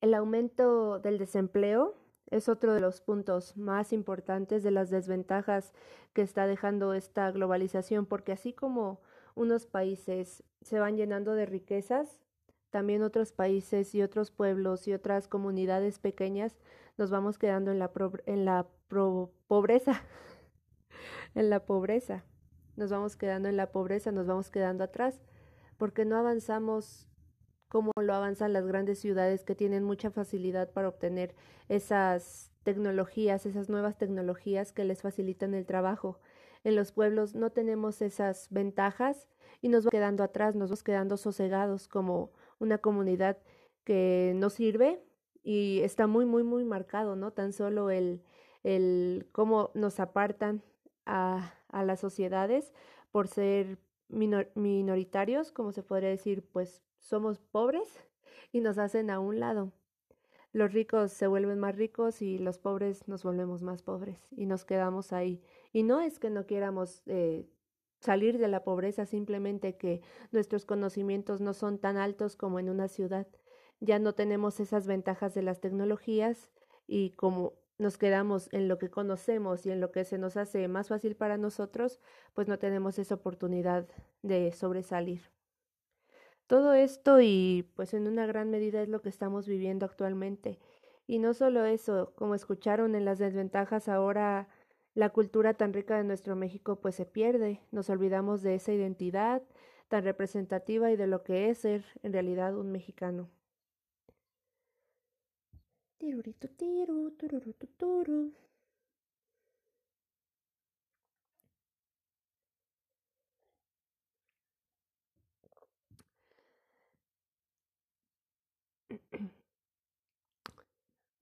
El 0.00 0.12
aumento 0.14 0.98
del 0.98 1.18
desempleo 1.18 1.94
es 2.30 2.48
otro 2.48 2.74
de 2.74 2.80
los 2.80 3.00
puntos 3.00 3.56
más 3.56 3.92
importantes 3.92 4.62
de 4.62 4.70
las 4.70 4.90
desventajas 4.90 5.72
que 6.12 6.22
está 6.22 6.46
dejando 6.46 6.94
esta 6.94 7.30
globalización, 7.30 8.06
porque 8.06 8.32
así 8.32 8.52
como 8.52 9.00
unos 9.34 9.66
países 9.66 10.42
se 10.62 10.80
van 10.80 10.96
llenando 10.96 11.34
de 11.34 11.46
riquezas, 11.46 12.20
también 12.74 13.04
otros 13.04 13.30
países 13.30 13.94
y 13.94 14.02
otros 14.02 14.32
pueblos 14.32 14.88
y 14.88 14.94
otras 14.94 15.28
comunidades 15.28 16.00
pequeñas 16.00 16.56
nos 16.96 17.08
vamos 17.08 17.38
quedando 17.38 17.70
en 17.70 17.78
la, 17.78 17.92
en 18.26 18.44
la 18.44 18.66
pobreza, 19.46 20.02
en 21.36 21.50
la 21.50 21.66
pobreza, 21.66 22.24
nos 22.74 22.90
vamos 22.90 23.14
quedando 23.14 23.48
en 23.48 23.56
la 23.56 23.70
pobreza, 23.70 24.10
nos 24.10 24.26
vamos 24.26 24.50
quedando 24.50 24.82
atrás, 24.82 25.20
porque 25.78 26.04
no 26.04 26.16
avanzamos 26.16 27.06
como 27.68 27.92
lo 27.96 28.12
avanzan 28.12 28.52
las 28.52 28.66
grandes 28.66 28.98
ciudades 28.98 29.44
que 29.44 29.54
tienen 29.54 29.84
mucha 29.84 30.10
facilidad 30.10 30.72
para 30.72 30.88
obtener 30.88 31.36
esas 31.68 32.50
tecnologías, 32.64 33.46
esas 33.46 33.68
nuevas 33.68 33.98
tecnologías 33.98 34.72
que 34.72 34.82
les 34.82 35.00
facilitan 35.00 35.54
el 35.54 35.64
trabajo. 35.64 36.18
En 36.64 36.74
los 36.74 36.90
pueblos 36.90 37.36
no 37.36 37.50
tenemos 37.50 38.02
esas 38.02 38.48
ventajas 38.50 39.28
y 39.62 39.68
nos 39.68 39.84
vamos 39.84 39.92
quedando 39.92 40.24
atrás, 40.24 40.56
nos 40.56 40.70
vamos 40.70 40.82
quedando 40.82 41.16
sosegados 41.16 41.86
como 41.86 42.32
una 42.58 42.78
comunidad 42.78 43.38
que 43.84 44.32
no 44.36 44.50
sirve 44.50 45.02
y 45.42 45.80
está 45.82 46.06
muy, 46.06 46.24
muy, 46.24 46.42
muy 46.42 46.64
marcado, 46.64 47.16
¿no? 47.16 47.32
Tan 47.32 47.52
solo 47.52 47.90
el, 47.90 48.22
el 48.62 49.28
cómo 49.32 49.70
nos 49.74 50.00
apartan 50.00 50.62
a, 51.06 51.54
a 51.68 51.84
las 51.84 52.00
sociedades 52.00 52.72
por 53.10 53.28
ser 53.28 53.78
minoritarios, 54.08 55.52
como 55.52 55.72
se 55.72 55.82
podría 55.82 56.08
decir, 56.08 56.46
pues 56.52 56.82
somos 56.98 57.38
pobres 57.38 57.88
y 58.52 58.60
nos 58.60 58.78
hacen 58.78 59.10
a 59.10 59.20
un 59.20 59.40
lado. 59.40 59.72
Los 60.52 60.72
ricos 60.72 61.12
se 61.12 61.26
vuelven 61.26 61.58
más 61.58 61.74
ricos 61.74 62.22
y 62.22 62.38
los 62.38 62.58
pobres 62.58 63.08
nos 63.08 63.24
volvemos 63.24 63.62
más 63.62 63.82
pobres 63.82 64.28
y 64.30 64.46
nos 64.46 64.64
quedamos 64.64 65.12
ahí. 65.12 65.42
Y 65.72 65.82
no 65.82 66.00
es 66.00 66.20
que 66.20 66.30
no 66.30 66.46
quieramos 66.46 67.02
eh, 67.06 67.44
salir 68.04 68.38
de 68.38 68.48
la 68.48 68.62
pobreza, 68.64 69.06
simplemente 69.06 69.76
que 69.76 70.02
nuestros 70.30 70.66
conocimientos 70.66 71.40
no 71.40 71.54
son 71.54 71.78
tan 71.78 71.96
altos 71.96 72.36
como 72.36 72.58
en 72.58 72.68
una 72.68 72.88
ciudad. 72.88 73.26
Ya 73.80 73.98
no 73.98 74.14
tenemos 74.14 74.60
esas 74.60 74.86
ventajas 74.86 75.34
de 75.34 75.42
las 75.42 75.60
tecnologías 75.60 76.50
y 76.86 77.10
como 77.12 77.54
nos 77.78 77.98
quedamos 77.98 78.52
en 78.52 78.68
lo 78.68 78.78
que 78.78 78.90
conocemos 78.90 79.66
y 79.66 79.70
en 79.70 79.80
lo 79.80 79.90
que 79.90 80.04
se 80.04 80.18
nos 80.18 80.36
hace 80.36 80.68
más 80.68 80.88
fácil 80.88 81.16
para 81.16 81.38
nosotros, 81.38 81.98
pues 82.34 82.46
no 82.46 82.58
tenemos 82.58 82.98
esa 82.98 83.16
oportunidad 83.16 83.88
de 84.22 84.52
sobresalir. 84.52 85.22
Todo 86.46 86.74
esto 86.74 87.20
y 87.20 87.70
pues 87.74 87.94
en 87.94 88.06
una 88.06 88.26
gran 88.26 88.50
medida 88.50 88.82
es 88.82 88.88
lo 88.90 89.00
que 89.00 89.08
estamos 89.08 89.48
viviendo 89.48 89.86
actualmente. 89.86 90.60
Y 91.06 91.18
no 91.18 91.32
solo 91.32 91.64
eso, 91.64 92.12
como 92.16 92.34
escucharon 92.34 92.94
en 92.94 93.06
las 93.06 93.18
desventajas 93.18 93.88
ahora, 93.88 94.48
la 94.94 95.10
cultura 95.10 95.54
tan 95.54 95.72
rica 95.72 95.96
de 95.96 96.04
nuestro 96.04 96.36
México 96.36 96.80
pues 96.80 96.94
se 96.94 97.04
pierde, 97.04 97.60
nos 97.72 97.90
olvidamos 97.90 98.42
de 98.42 98.54
esa 98.54 98.72
identidad 98.72 99.42
tan 99.88 100.04
representativa 100.04 100.90
y 100.90 100.96
de 100.96 101.06
lo 101.06 101.22
que 101.22 101.50
es 101.50 101.58
ser 101.58 101.84
en 102.02 102.12
realidad 102.12 102.56
un 102.56 102.72
mexicano. 102.72 103.28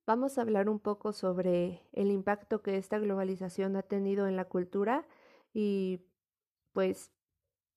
Vamos 0.04 0.36
a 0.36 0.42
hablar 0.42 0.68
un 0.68 0.80
poco 0.80 1.12
sobre 1.12 1.80
el 1.92 2.10
impacto 2.10 2.60
que 2.60 2.76
esta 2.76 2.98
globalización 2.98 3.76
ha 3.76 3.82
tenido 3.82 4.26
en 4.26 4.34
la 4.34 4.46
cultura 4.46 5.06
y 5.54 6.00
pues 6.72 7.12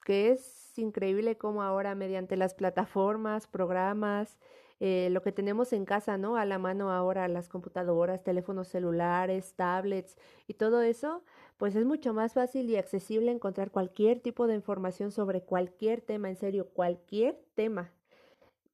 que 0.04 0.32
es 0.32 0.78
increíble 0.78 1.38
cómo 1.38 1.62
ahora 1.64 1.94
mediante 1.96 2.36
las 2.38 2.56
plataformas, 2.56 3.48
programas, 3.48 4.40
eh, 4.80 5.10
lo 5.12 5.22
que 5.22 5.32
tenemos 5.32 5.72
en 5.72 5.86
casa, 5.86 6.18
¿no? 6.18 6.36
A 6.36 6.46
la 6.46 6.58
mano 6.60 6.92
ahora 6.92 7.28
las 7.28 7.48
computadoras, 7.48 8.24
teléfonos 8.24 8.70
celulares, 8.70 9.54
tablets 9.56 10.18
y 10.48 10.56
todo 10.56 10.82
eso, 10.82 11.24
pues 11.58 11.76
es 11.76 11.86
mucho 11.86 12.14
más 12.14 12.34
fácil 12.34 12.70
y 12.70 12.78
accesible 12.78 13.32
encontrar 13.32 13.72
cualquier 13.72 14.20
tipo 14.20 14.48
de 14.48 14.56
información 14.56 15.12
sobre 15.12 15.42
cualquier 15.44 16.02
tema, 16.02 16.30
en 16.30 16.38
serio, 16.38 16.70
cualquier 16.70 17.40
tema. 17.54 17.94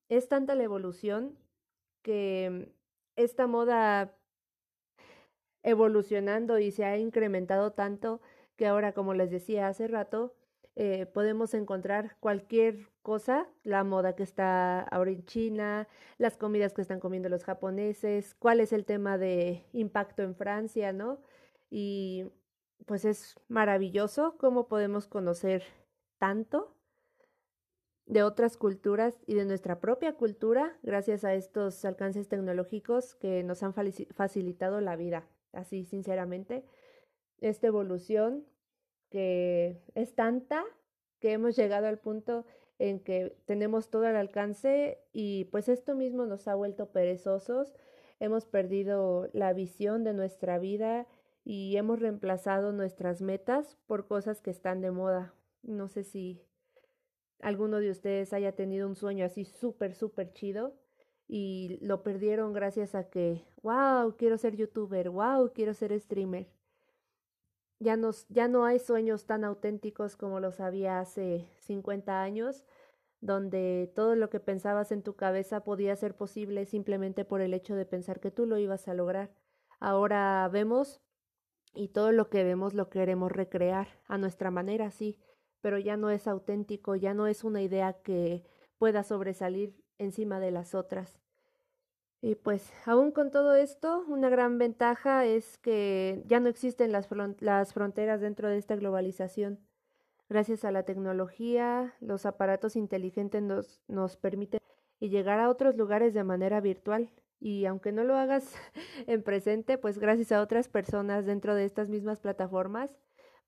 Es 0.10 0.30
tanta 0.30 0.56
la 0.56 0.64
evolución 0.64 1.38
que 2.02 2.74
esta 3.16 3.48
moda 3.48 4.16
evolucionando 5.64 6.60
y 6.60 6.72
se 6.72 6.86
ha 6.86 6.98
incrementado 6.98 7.74
tanto 7.74 8.22
que 8.56 8.68
ahora, 8.68 8.94
como 8.94 9.14
les 9.14 9.32
decía 9.32 9.68
hace 9.68 9.88
rato, 9.88 10.36
eh, 10.76 11.06
podemos 11.06 11.54
encontrar 11.54 12.16
cualquier 12.20 12.88
cosa, 13.02 13.48
la 13.64 13.84
moda 13.84 14.16
que 14.16 14.24
está 14.24 14.82
ahora 14.82 15.12
en 15.12 15.26
China, 15.26 15.88
las 16.18 16.38
comidas 16.38 16.74
que 16.74 16.82
están 16.82 17.00
comiendo 17.00 17.30
los 17.30 17.44
japoneses, 17.44 18.36
cuál 18.36 18.60
es 18.62 18.72
el 18.72 18.86
tema 18.86 19.18
de 19.18 19.66
impacto 19.74 20.24
en 20.24 20.36
Francia, 20.36 20.94
¿no? 20.94 21.20
Y 21.70 22.32
pues 22.86 23.06
es 23.06 23.36
maravilloso 23.48 24.38
cómo 24.38 24.68
podemos 24.68 25.08
conocer 25.08 25.64
tanto 26.18 26.76
de 28.12 28.24
otras 28.24 28.58
culturas 28.58 29.18
y 29.26 29.36
de 29.36 29.46
nuestra 29.46 29.80
propia 29.80 30.18
cultura 30.18 30.78
gracias 30.84 31.24
a 31.24 31.34
estos 31.34 31.86
alcances 31.86 32.28
tecnológicos 32.28 33.16
que 33.16 33.42
nos 33.42 33.64
han 33.64 33.74
facilitado 33.74 34.82
la 34.82 34.98
vida. 34.98 35.26
Así, 35.54 35.86
sinceramente, 35.86 36.66
esta 37.40 37.68
evolución 37.68 38.46
que 39.10 39.82
es 39.96 40.14
tanta 40.14 40.66
que 41.22 41.32
hemos 41.32 41.56
llegado 41.56 41.88
al 41.88 42.00
punto 42.00 42.46
en 42.80 43.00
que 43.00 43.34
tenemos 43.46 43.90
todo 43.90 44.06
al 44.06 44.18
alcance 44.18 45.00
y 45.14 45.46
pues 45.46 45.70
esto 45.70 45.96
mismo 45.96 46.26
nos 46.26 46.50
ha 46.50 46.56
vuelto 46.56 46.92
perezosos, 46.92 47.74
hemos 48.20 48.46
perdido 48.46 49.30
la 49.32 49.54
visión 49.54 50.04
de 50.04 50.14
nuestra 50.14 50.60
vida 50.60 51.08
y 51.46 51.78
hemos 51.78 52.02
reemplazado 52.02 52.74
nuestras 52.74 53.22
metas 53.22 53.78
por 53.88 54.06
cosas 54.06 54.42
que 54.42 54.52
están 54.52 54.82
de 54.82 54.92
moda. 54.92 55.34
No 55.64 55.88
sé 55.88 56.04
si 56.04 56.42
alguno 57.42 57.80
de 57.80 57.92
ustedes 57.92 58.34
haya 58.34 58.54
tenido 58.54 58.88
un 58.88 58.96
sueño 58.96 59.26
así 59.26 59.46
súper, 59.46 59.94
súper 59.94 60.34
chido 60.34 60.74
y 61.28 61.80
lo 61.82 62.04
perdieron 62.04 62.54
gracias 62.54 62.96
a 62.96 63.10
que, 63.10 63.46
wow, 63.64 64.16
quiero 64.18 64.38
ser 64.38 64.56
youtuber, 64.56 65.10
wow, 65.10 65.52
quiero 65.54 65.74
ser 65.74 65.98
streamer. 66.00 66.48
Ya, 67.80 67.96
nos, 67.98 68.28
ya 68.30 68.48
no 68.48 68.66
hay 68.66 68.80
sueños 68.80 69.26
tan 69.26 69.44
auténticos 69.44 70.16
como 70.16 70.40
los 70.40 70.60
había 70.60 71.00
hace 71.00 71.48
50 71.60 72.22
años, 72.22 72.66
donde 73.22 73.92
todo 73.96 74.16
lo 74.16 74.30
que 74.30 74.40
pensabas 74.40 74.92
en 74.92 75.04
tu 75.04 75.16
cabeza 75.16 75.64
podía 75.64 75.96
ser 75.96 76.16
posible 76.16 76.66
simplemente 76.66 77.26
por 77.26 77.42
el 77.42 77.54
hecho 77.54 77.76
de 77.76 77.86
pensar 77.86 78.20
que 78.20 78.32
tú 78.32 78.46
lo 78.46 78.58
ibas 78.58 78.88
a 78.88 78.94
lograr. 78.94 79.32
Ahora 79.80 80.48
vemos 80.52 81.02
y 81.74 81.88
todo 81.88 82.12
lo 82.12 82.30
que 82.30 82.44
vemos 82.44 82.74
lo 82.74 82.90
queremos 82.90 83.32
recrear 83.32 83.88
a 84.06 84.18
nuestra 84.18 84.52
manera, 84.52 84.92
sí 84.92 85.18
pero 85.62 85.78
ya 85.78 85.98
no 85.98 86.10
es 86.10 86.28
auténtico, 86.28 86.96
ya 86.96 87.14
no 87.14 87.28
es 87.28 87.44
una 87.44 87.62
idea 87.62 87.94
que 87.94 88.44
pueda 88.78 89.04
sobresalir 89.04 89.76
encima 89.98 90.40
de 90.40 90.52
las 90.52 90.76
otras. 90.76 91.20
Y 92.22 92.36
pues 92.36 92.72
aún 92.86 93.12
con 93.12 93.32
todo 93.32 93.56
esto, 93.56 94.04
una 94.08 94.30
gran 94.30 94.60
ventaja 94.60 95.26
es 95.26 95.58
que 95.58 96.22
ya 96.28 96.40
no 96.40 96.50
existen 96.50 96.92
las, 96.92 97.08
las 97.40 97.74
fronteras 97.74 98.22
dentro 98.22 98.48
de 98.48 98.58
esta 98.58 98.76
globalización. 98.76 99.60
Gracias 100.30 100.64
a 100.64 100.72
la 100.72 100.84
tecnología, 100.84 101.94
los 102.00 102.26
aparatos 102.26 102.76
inteligentes 102.76 103.42
nos, 103.42 103.82
nos 103.88 104.18
permiten 104.18 104.60
llegar 105.00 105.40
a 105.40 105.50
otros 105.50 105.76
lugares 105.76 106.14
de 106.14 106.24
manera 106.24 106.62
virtual. 106.62 107.10
Y 107.40 107.66
aunque 107.66 107.92
no 107.92 108.04
lo 108.04 108.16
hagas 108.16 108.54
en 109.08 109.24
presente, 109.24 109.80
pues 109.80 109.98
gracias 109.98 110.32
a 110.32 110.42
otras 110.42 110.70
personas 110.70 111.26
dentro 111.26 111.56
de 111.56 111.66
estas 111.66 111.90
mismas 111.90 112.20
plataformas, 112.20 112.96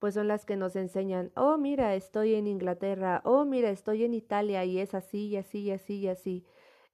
pues 0.03 0.15
son 0.15 0.27
las 0.27 0.43
que 0.43 0.57
nos 0.57 0.75
enseñan, 0.75 1.31
oh, 1.33 1.57
mira, 1.57 1.95
estoy 1.95 2.35
en 2.35 2.45
Inglaterra, 2.45 3.21
oh, 3.23 3.45
mira, 3.45 3.69
estoy 3.69 4.03
en 4.03 4.13
Italia 4.13 4.65
y 4.65 4.79
es 4.79 4.93
así 4.95 5.27
y 5.27 5.37
así 5.37 5.59
y 5.59 5.71
así 5.71 5.95
y 5.95 6.07
así. 6.09 6.45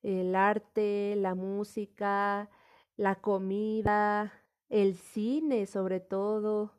El 0.03 0.35
arte, 0.35 1.15
la 1.17 1.33
música, 1.33 2.51
la 2.97 3.15
comida, 3.15 4.31
el 4.69 4.95
cine 4.95 5.65
sobre 5.65 5.99
todo, 5.99 6.75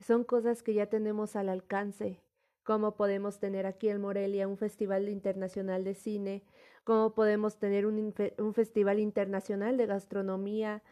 son 0.00 0.24
cosas 0.24 0.62
que 0.62 0.72
ya 0.72 0.86
tenemos 0.86 1.36
al 1.36 1.50
alcance. 1.50 2.18
Cómo 2.62 2.96
podemos 2.96 3.38
tener 3.38 3.66
aquí 3.66 3.90
en 3.90 4.00
Morelia 4.00 4.48
un 4.48 4.56
festival 4.56 5.10
internacional 5.10 5.84
de 5.84 5.92
cine, 5.92 6.44
cómo 6.84 7.12
podemos 7.12 7.58
tener 7.58 7.84
un, 7.84 8.14
un 8.38 8.54
festival 8.54 9.00
internacional 9.00 9.76
de 9.76 9.84
gastronomía. 9.84 10.82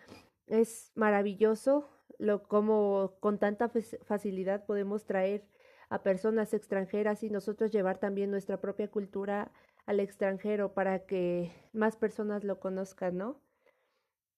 Es 0.48 0.92
maravilloso 0.96 1.88
lo 2.22 2.44
cómo 2.44 3.16
con 3.18 3.38
tanta 3.38 3.68
facilidad 3.68 4.64
podemos 4.64 5.04
traer 5.06 5.44
a 5.88 6.04
personas 6.04 6.54
extranjeras 6.54 7.24
y 7.24 7.30
nosotros 7.30 7.72
llevar 7.72 7.98
también 7.98 8.30
nuestra 8.30 8.60
propia 8.60 8.88
cultura 8.88 9.50
al 9.86 9.98
extranjero 9.98 10.72
para 10.72 11.04
que 11.04 11.50
más 11.72 11.96
personas 11.96 12.44
lo 12.44 12.60
conozcan, 12.60 13.18
¿no? 13.18 13.40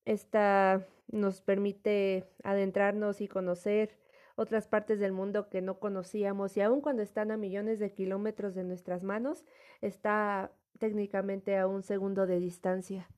Esta 0.07 0.87
nos 1.09 1.43
permite 1.43 2.25
adentrarnos 2.43 3.21
y 3.21 3.29
conocer 3.29 3.99
otras 4.35 4.67
partes 4.67 4.99
del 4.99 5.13
mundo 5.13 5.51
que 5.51 5.61
no 5.61 5.79
conocíamos 5.79 6.57
y 6.57 6.63
aun 6.63 6.81
cuando 6.81 7.03
están 7.03 7.31
a 7.33 7.37
millones 7.37 7.79
de 7.81 7.93
kilómetros 7.93 8.55
de 8.55 8.65
nuestras 8.65 9.03
manos, 9.03 9.45
está 9.83 10.53
técnicamente 10.79 11.59
a 11.59 11.67
un 11.67 11.83
segundo 11.83 12.27
de 12.27 12.41
distancia. 12.41 13.11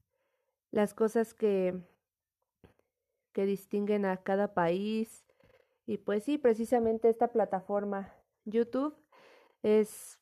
Las 0.73 0.93
cosas 0.93 1.35
que, 1.35 1.81
que 3.37 3.45
distinguen 3.45 4.07
a 4.07 4.17
cada 4.17 4.55
país 4.55 5.27
y 5.85 5.99
pues 5.99 6.25
sí, 6.25 6.39
precisamente 6.39 7.11
esta 7.11 7.29
plataforma 7.29 8.15
YouTube 8.47 8.97
es 9.63 10.19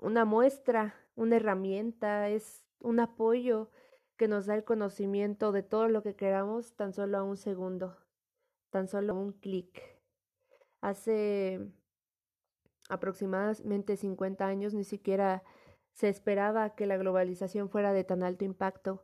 una 0.00 0.24
muestra, 0.24 0.94
una 1.16 1.34
herramienta, 1.34 2.28
es 2.28 2.64
un 2.78 3.00
apoyo 3.00 3.72
que 4.16 4.28
nos 4.28 4.46
da 4.46 4.54
el 4.54 4.62
conocimiento 4.62 5.50
de 5.50 5.64
todo 5.64 5.88
lo 5.88 6.04
que 6.04 6.14
queramos 6.14 6.76
tan 6.76 6.92
solo 6.92 7.18
a 7.18 7.24
un 7.24 7.36
segundo, 7.36 7.96
tan 8.70 8.86
solo 8.86 9.16
un 9.16 9.32
clic. 9.32 9.82
Hace 10.80 11.58
aproximadamente 12.88 13.96
50 13.96 14.46
años 14.46 14.74
ni 14.74 14.84
siquiera 14.84 15.42
se 15.92 16.08
esperaba 16.08 16.76
que 16.76 16.86
la 16.86 16.98
globalización 16.98 17.68
fuera 17.68 17.92
de 17.92 18.04
tan 18.04 18.22
alto 18.22 18.44
impacto. 18.44 19.02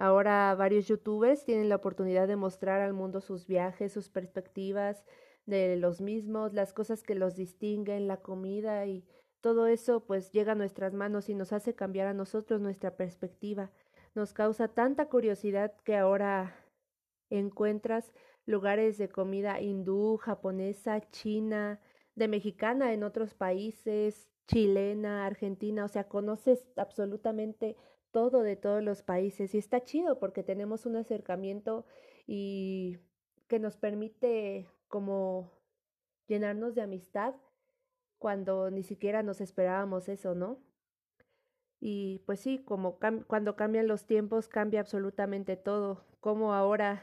Ahora 0.00 0.54
varios 0.54 0.88
youtubers 0.88 1.44
tienen 1.44 1.68
la 1.68 1.76
oportunidad 1.76 2.26
de 2.26 2.34
mostrar 2.34 2.80
al 2.80 2.94
mundo 2.94 3.20
sus 3.20 3.46
viajes, 3.46 3.92
sus 3.92 4.08
perspectivas 4.08 5.04
de 5.44 5.76
los 5.76 6.00
mismos, 6.00 6.54
las 6.54 6.72
cosas 6.72 7.02
que 7.02 7.14
los 7.14 7.36
distinguen, 7.36 8.08
la 8.08 8.16
comida 8.16 8.86
y 8.86 9.04
todo 9.42 9.66
eso 9.66 10.06
pues 10.06 10.32
llega 10.32 10.52
a 10.52 10.54
nuestras 10.54 10.94
manos 10.94 11.28
y 11.28 11.34
nos 11.34 11.52
hace 11.52 11.74
cambiar 11.74 12.06
a 12.06 12.14
nosotros 12.14 12.62
nuestra 12.62 12.96
perspectiva. 12.96 13.72
Nos 14.14 14.32
causa 14.32 14.68
tanta 14.68 15.10
curiosidad 15.10 15.74
que 15.84 15.98
ahora 15.98 16.56
encuentras 17.28 18.10
lugares 18.46 18.96
de 18.96 19.10
comida 19.10 19.60
hindú, 19.60 20.16
japonesa, 20.16 21.02
china, 21.10 21.78
de 22.14 22.26
mexicana 22.26 22.94
en 22.94 23.02
otros 23.02 23.34
países, 23.34 24.30
chilena, 24.46 25.26
argentina, 25.26 25.84
o 25.84 25.88
sea, 25.88 26.08
conoces 26.08 26.66
absolutamente 26.78 27.76
todo 28.12 28.42
de 28.42 28.56
todos 28.56 28.82
los 28.82 29.02
países 29.02 29.54
y 29.54 29.58
está 29.58 29.82
chido 29.84 30.18
porque 30.18 30.42
tenemos 30.42 30.86
un 30.86 30.96
acercamiento 30.96 31.86
y 32.26 32.98
que 33.48 33.58
nos 33.58 33.76
permite 33.76 34.68
como 34.88 35.50
llenarnos 36.26 36.74
de 36.74 36.82
amistad 36.82 37.34
cuando 38.18 38.70
ni 38.70 38.82
siquiera 38.82 39.22
nos 39.22 39.40
esperábamos 39.40 40.08
eso, 40.08 40.34
¿no? 40.34 40.58
Y 41.80 42.18
pues 42.26 42.40
sí, 42.40 42.58
como 42.58 42.98
cuando 43.26 43.56
cambian 43.56 43.88
los 43.88 44.06
tiempos, 44.06 44.48
cambia 44.48 44.80
absolutamente 44.80 45.56
todo. 45.56 46.04
Como 46.20 46.52
ahora 46.52 47.02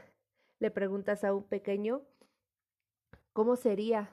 le 0.59 0.69
preguntas 0.69 1.23
a 1.23 1.33
un 1.33 1.43
pequeño, 1.43 2.03
¿cómo 3.33 3.55
sería 3.55 4.11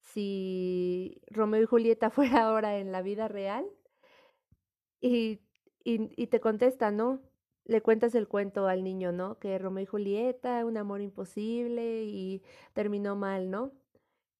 si 0.00 1.20
Romeo 1.26 1.62
y 1.62 1.66
Julieta 1.66 2.10
fuera 2.10 2.44
ahora 2.44 2.78
en 2.78 2.92
la 2.92 3.02
vida 3.02 3.26
real? 3.26 3.66
Y, 5.00 5.40
y, 5.84 6.10
y 6.22 6.26
te 6.28 6.40
contesta, 6.40 6.90
¿no? 6.90 7.20
Le 7.64 7.82
cuentas 7.82 8.14
el 8.14 8.28
cuento 8.28 8.66
al 8.66 8.84
niño, 8.84 9.12
¿no? 9.12 9.38
Que 9.38 9.58
Romeo 9.58 9.84
y 9.84 9.86
Julieta, 9.86 10.64
un 10.64 10.76
amor 10.76 11.00
imposible 11.00 12.04
y 12.04 12.42
terminó 12.74 13.16
mal, 13.16 13.50
¿no? 13.50 13.72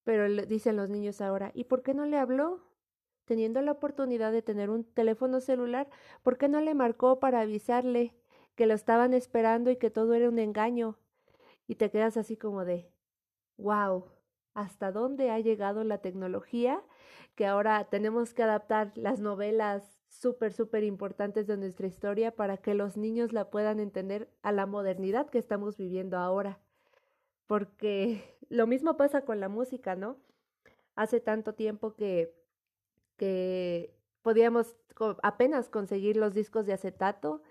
Pero 0.04 0.28
dicen 0.46 0.76
los 0.76 0.90
niños 0.90 1.20
ahora, 1.20 1.50
¿y 1.54 1.64
por 1.64 1.82
qué 1.82 1.94
no 1.94 2.06
le 2.06 2.18
habló? 2.18 2.62
teniendo 3.24 3.62
la 3.62 3.72
oportunidad 3.72 4.32
de 4.32 4.42
tener 4.42 4.70
un 4.70 4.84
teléfono 4.84 5.40
celular, 5.40 5.88
¿por 6.22 6.36
qué 6.38 6.48
no 6.48 6.60
le 6.60 6.74
marcó 6.74 7.20
para 7.20 7.40
avisarle 7.40 8.14
que 8.54 8.66
lo 8.66 8.74
estaban 8.74 9.14
esperando 9.14 9.70
y 9.70 9.76
que 9.76 9.90
todo 9.90 10.14
era 10.14 10.28
un 10.28 10.38
engaño? 10.38 10.98
Y 11.66 11.76
te 11.76 11.90
quedas 11.90 12.16
así 12.16 12.36
como 12.36 12.64
de, 12.64 12.90
wow, 13.56 14.06
¿hasta 14.54 14.92
dónde 14.92 15.30
ha 15.30 15.40
llegado 15.40 15.84
la 15.84 15.98
tecnología? 15.98 16.82
Que 17.34 17.46
ahora 17.46 17.88
tenemos 17.90 18.34
que 18.34 18.42
adaptar 18.42 18.92
las 18.96 19.20
novelas 19.20 20.03
súper, 20.20 20.52
súper 20.52 20.84
importantes 20.84 21.46
de 21.46 21.56
nuestra 21.56 21.86
historia 21.86 22.30
para 22.34 22.56
que 22.56 22.74
los 22.74 22.96
niños 22.96 23.32
la 23.32 23.50
puedan 23.50 23.80
entender 23.80 24.28
a 24.42 24.52
la 24.52 24.66
modernidad 24.66 25.28
que 25.30 25.38
estamos 25.38 25.76
viviendo 25.76 26.18
ahora. 26.18 26.60
Porque 27.46 28.36
lo 28.48 28.66
mismo 28.66 28.96
pasa 28.96 29.22
con 29.22 29.40
la 29.40 29.48
música, 29.48 29.96
¿no? 29.96 30.18
Hace 30.96 31.20
tanto 31.20 31.54
tiempo 31.54 31.94
que 31.94 32.32
que 33.16 33.94
podíamos 34.22 34.76
apenas 35.22 35.68
conseguir 35.68 36.16
los 36.16 36.34
discos 36.34 36.66
de 36.66 36.72
acetato 36.72 37.42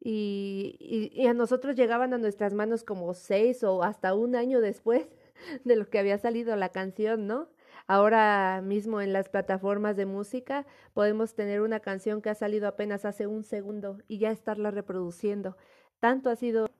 y, 0.00 0.76
y, 1.14 1.26
a 1.26 1.34
nosotros 1.34 1.76
llegaban 1.76 2.12
a 2.12 2.18
nuestras 2.18 2.54
manos 2.54 2.82
como 2.82 3.14
seis 3.14 3.62
o 3.62 3.82
hasta 3.82 4.14
un 4.14 4.34
año 4.34 4.60
después 4.60 5.06
de 5.64 5.76
lo 5.76 5.88
que 5.88 5.98
había 5.98 6.18
salido 6.18 6.56
la 6.56 6.70
canción, 6.70 7.26
¿no? 7.26 7.48
Ahora 7.92 8.62
mismo 8.64 9.02
en 9.02 9.12
las 9.12 9.28
plataformas 9.28 9.98
de 9.98 10.06
música 10.06 10.64
podemos 10.94 11.34
tener 11.34 11.60
una 11.60 11.80
canción 11.80 12.22
que 12.22 12.30
ha 12.30 12.34
salido 12.34 12.66
apenas 12.66 13.04
hace 13.04 13.26
un 13.26 13.44
segundo 13.44 13.98
y 14.08 14.16
ya 14.16 14.30
estarla 14.30 14.70
reproduciendo. 14.70 15.58
Tanto 16.00 16.30
ha 16.30 16.36
sido, 16.36 16.70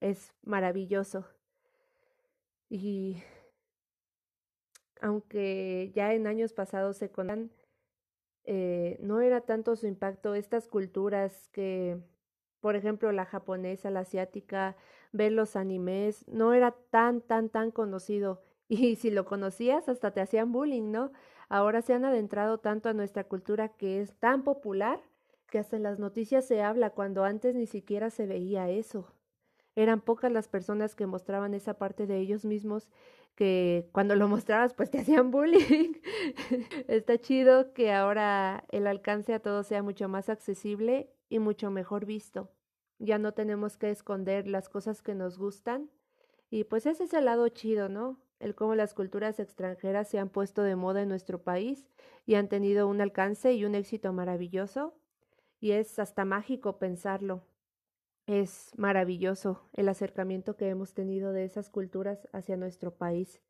es 0.00 0.32
maravilloso. 0.42 1.26
Y 2.70 3.22
aunque 5.02 5.92
ya 5.94 6.14
en 6.14 6.26
años 6.26 6.54
pasados 6.54 6.96
se 6.96 7.10
conan 7.10 7.50
eh, 8.44 8.96
no 9.02 9.20
era 9.20 9.42
tanto 9.42 9.76
su 9.76 9.86
impacto 9.86 10.34
estas 10.34 10.68
culturas 10.68 11.50
que, 11.52 11.98
por 12.60 12.76
ejemplo, 12.76 13.12
la 13.12 13.26
japonesa, 13.26 13.90
la 13.90 14.00
asiática, 14.00 14.74
ver 15.12 15.32
los 15.32 15.54
animes, 15.54 16.26
no 16.26 16.54
era 16.54 16.74
tan, 16.88 17.20
tan, 17.20 17.50
tan 17.50 17.70
conocido. 17.70 18.45
Y 18.68 18.96
si 18.96 19.10
lo 19.10 19.24
conocías, 19.24 19.88
hasta 19.88 20.10
te 20.10 20.20
hacían 20.20 20.52
bullying, 20.52 20.90
¿no? 20.90 21.12
Ahora 21.48 21.82
se 21.82 21.94
han 21.94 22.04
adentrado 22.04 22.58
tanto 22.58 22.88
a 22.88 22.94
nuestra 22.94 23.24
cultura 23.24 23.68
que 23.68 24.00
es 24.00 24.14
tan 24.16 24.42
popular 24.42 25.00
que 25.48 25.58
hasta 25.58 25.76
en 25.76 25.84
las 25.84 25.98
noticias 25.98 26.46
se 26.46 26.62
habla 26.62 26.90
cuando 26.90 27.24
antes 27.24 27.54
ni 27.54 27.66
siquiera 27.66 28.10
se 28.10 28.26
veía 28.26 28.68
eso. 28.68 29.12
Eran 29.76 30.00
pocas 30.00 30.32
las 30.32 30.48
personas 30.48 30.96
que 30.96 31.06
mostraban 31.06 31.54
esa 31.54 31.74
parte 31.74 32.06
de 32.06 32.18
ellos 32.18 32.44
mismos 32.44 32.88
que 33.36 33.88
cuando 33.92 34.16
lo 34.16 34.26
mostrabas 34.28 34.74
pues 34.74 34.90
te 34.90 34.98
hacían 34.98 35.30
bullying. 35.30 35.92
Está 36.88 37.18
chido 37.18 37.72
que 37.72 37.92
ahora 37.92 38.64
el 38.70 38.86
alcance 38.86 39.34
a 39.34 39.40
todo 39.40 39.62
sea 39.62 39.82
mucho 39.82 40.08
más 40.08 40.28
accesible 40.28 41.10
y 41.28 41.38
mucho 41.38 41.70
mejor 41.70 42.06
visto. 42.06 42.50
Ya 42.98 43.18
no 43.18 43.32
tenemos 43.32 43.76
que 43.76 43.90
esconder 43.90 44.48
las 44.48 44.68
cosas 44.68 45.02
que 45.02 45.14
nos 45.14 45.38
gustan. 45.38 45.90
Y 46.50 46.64
pues 46.64 46.86
ese 46.86 47.04
es 47.04 47.12
el 47.12 47.26
lado 47.26 47.48
chido, 47.48 47.88
¿no? 47.88 48.18
El 48.38 48.54
cómo 48.54 48.74
las 48.74 48.94
culturas 48.94 49.40
extranjeras 49.40 50.08
se 50.08 50.18
han 50.18 50.28
puesto 50.28 50.62
de 50.62 50.76
moda 50.76 51.02
en 51.02 51.08
nuestro 51.08 51.42
país 51.42 51.88
y 52.26 52.34
han 52.34 52.48
tenido 52.48 52.86
un 52.86 53.00
alcance 53.00 53.52
y 53.54 53.64
un 53.64 53.74
éxito 53.74 54.12
maravilloso. 54.12 54.94
Y 55.60 55.72
es 55.72 55.98
hasta 55.98 56.24
mágico 56.24 56.78
pensarlo. 56.78 57.44
Es 58.26 58.72
maravilloso 58.76 59.62
el 59.72 59.88
acercamiento 59.88 60.56
que 60.56 60.68
hemos 60.68 60.94
tenido 60.94 61.32
de 61.32 61.44
esas 61.44 61.70
culturas 61.70 62.28
hacia 62.32 62.56
nuestro 62.56 62.94
país. 62.94 63.40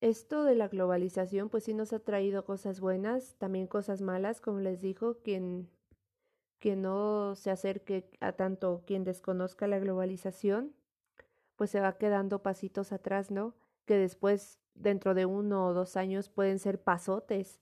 Esto 0.00 0.44
de 0.44 0.54
la 0.54 0.68
globalización 0.68 1.50
pues 1.50 1.64
sí 1.64 1.74
nos 1.74 1.92
ha 1.92 1.98
traído 2.00 2.44
cosas 2.44 2.80
buenas, 2.80 3.34
también 3.36 3.66
cosas 3.66 4.00
malas, 4.00 4.40
como 4.40 4.60
les 4.60 4.80
dijo, 4.80 5.18
quien, 5.22 5.68
quien 6.60 6.82
no 6.82 7.34
se 7.34 7.50
acerque 7.50 8.08
a 8.20 8.32
tanto, 8.32 8.82
quien 8.86 9.04
desconozca 9.04 9.66
la 9.66 9.78
globalización, 9.78 10.74
pues 11.56 11.70
se 11.70 11.80
va 11.80 11.98
quedando 11.98 12.42
pasitos 12.42 12.92
atrás, 12.92 13.30
¿no? 13.30 13.54
Que 13.86 13.96
después, 13.96 14.60
dentro 14.74 15.14
de 15.14 15.26
uno 15.26 15.66
o 15.66 15.74
dos 15.74 15.96
años, 15.96 16.28
pueden 16.28 16.58
ser 16.58 16.80
pasotes 16.82 17.60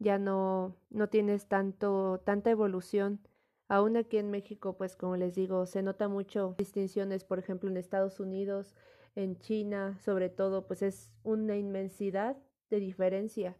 ya 0.00 0.18
no, 0.18 0.76
no 0.88 1.08
tienes 1.08 1.46
tanto, 1.46 2.20
tanta 2.24 2.50
evolución. 2.50 3.20
Aún 3.68 3.96
aquí 3.96 4.16
en 4.16 4.30
México, 4.30 4.76
pues 4.76 4.96
como 4.96 5.16
les 5.16 5.34
digo, 5.34 5.66
se 5.66 5.82
nota 5.82 6.08
mucho 6.08 6.56
distinciones, 6.58 7.22
por 7.22 7.38
ejemplo, 7.38 7.70
en 7.70 7.76
Estados 7.76 8.18
Unidos, 8.18 8.74
en 9.14 9.38
China, 9.38 9.98
sobre 10.02 10.30
todo, 10.30 10.66
pues 10.66 10.82
es 10.82 11.12
una 11.22 11.56
inmensidad 11.56 12.36
de 12.70 12.80
diferencia. 12.80 13.56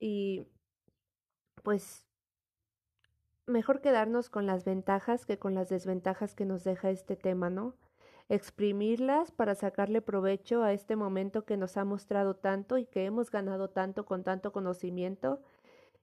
Y 0.00 0.46
pues 1.62 2.04
mejor 3.50 3.80
quedarnos 3.80 4.30
con 4.30 4.46
las 4.46 4.64
ventajas 4.64 5.26
que 5.26 5.38
con 5.38 5.54
las 5.54 5.68
desventajas 5.68 6.34
que 6.34 6.44
nos 6.44 6.64
deja 6.64 6.90
este 6.90 7.16
tema, 7.16 7.50
¿no? 7.50 7.74
Exprimirlas 8.28 9.32
para 9.32 9.54
sacarle 9.54 10.00
provecho 10.00 10.62
a 10.62 10.72
este 10.72 10.96
momento 10.96 11.44
que 11.44 11.56
nos 11.56 11.76
ha 11.76 11.84
mostrado 11.84 12.34
tanto 12.36 12.78
y 12.78 12.86
que 12.86 13.04
hemos 13.04 13.30
ganado 13.30 13.70
tanto 13.70 14.06
con 14.06 14.24
tanto 14.24 14.52
conocimiento 14.52 15.40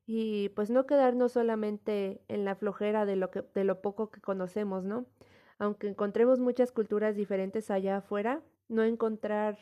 y 0.05 0.49
pues 0.49 0.69
no 0.69 0.85
quedarnos 0.85 1.33
solamente 1.33 2.21
en 2.27 2.45
la 2.45 2.55
flojera 2.55 3.05
de 3.05 3.17
lo 3.17 3.29
que 3.31 3.43
de 3.53 3.63
lo 3.63 3.81
poco 3.81 4.09
que 4.09 4.21
conocemos, 4.21 4.83
¿no? 4.85 5.05
Aunque 5.59 5.87
encontremos 5.87 6.39
muchas 6.39 6.71
culturas 6.71 7.15
diferentes 7.15 7.71
allá 7.71 7.97
afuera, 7.97 8.41
no 8.69 8.83
encontrar 8.83 9.57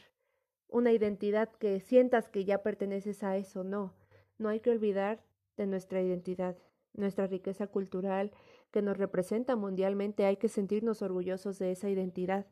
una 0.68 0.92
identidad 0.92 1.50
que 1.60 1.80
sientas 1.80 2.30
que 2.30 2.46
ya 2.46 2.64
perteneces 2.64 3.24
a 3.24 3.38
eso, 3.38 3.64
no. 3.64 3.94
No 4.38 4.50
hay 4.50 4.60
que 4.60 4.72
olvidar 4.72 5.24
de 5.58 5.68
nuestra 5.68 6.02
identidad, 6.02 6.58
nuestra 6.98 7.28
riqueza 7.28 7.68
cultural 7.68 8.32
que 8.72 8.82
nos 8.82 8.98
representa 8.98 9.56
mundialmente, 9.56 10.26
hay 10.26 10.38
que 10.38 10.50
sentirnos 10.50 11.02
orgullosos 11.02 11.60
de 11.60 11.72
esa 11.72 11.90
identidad. 11.90 12.46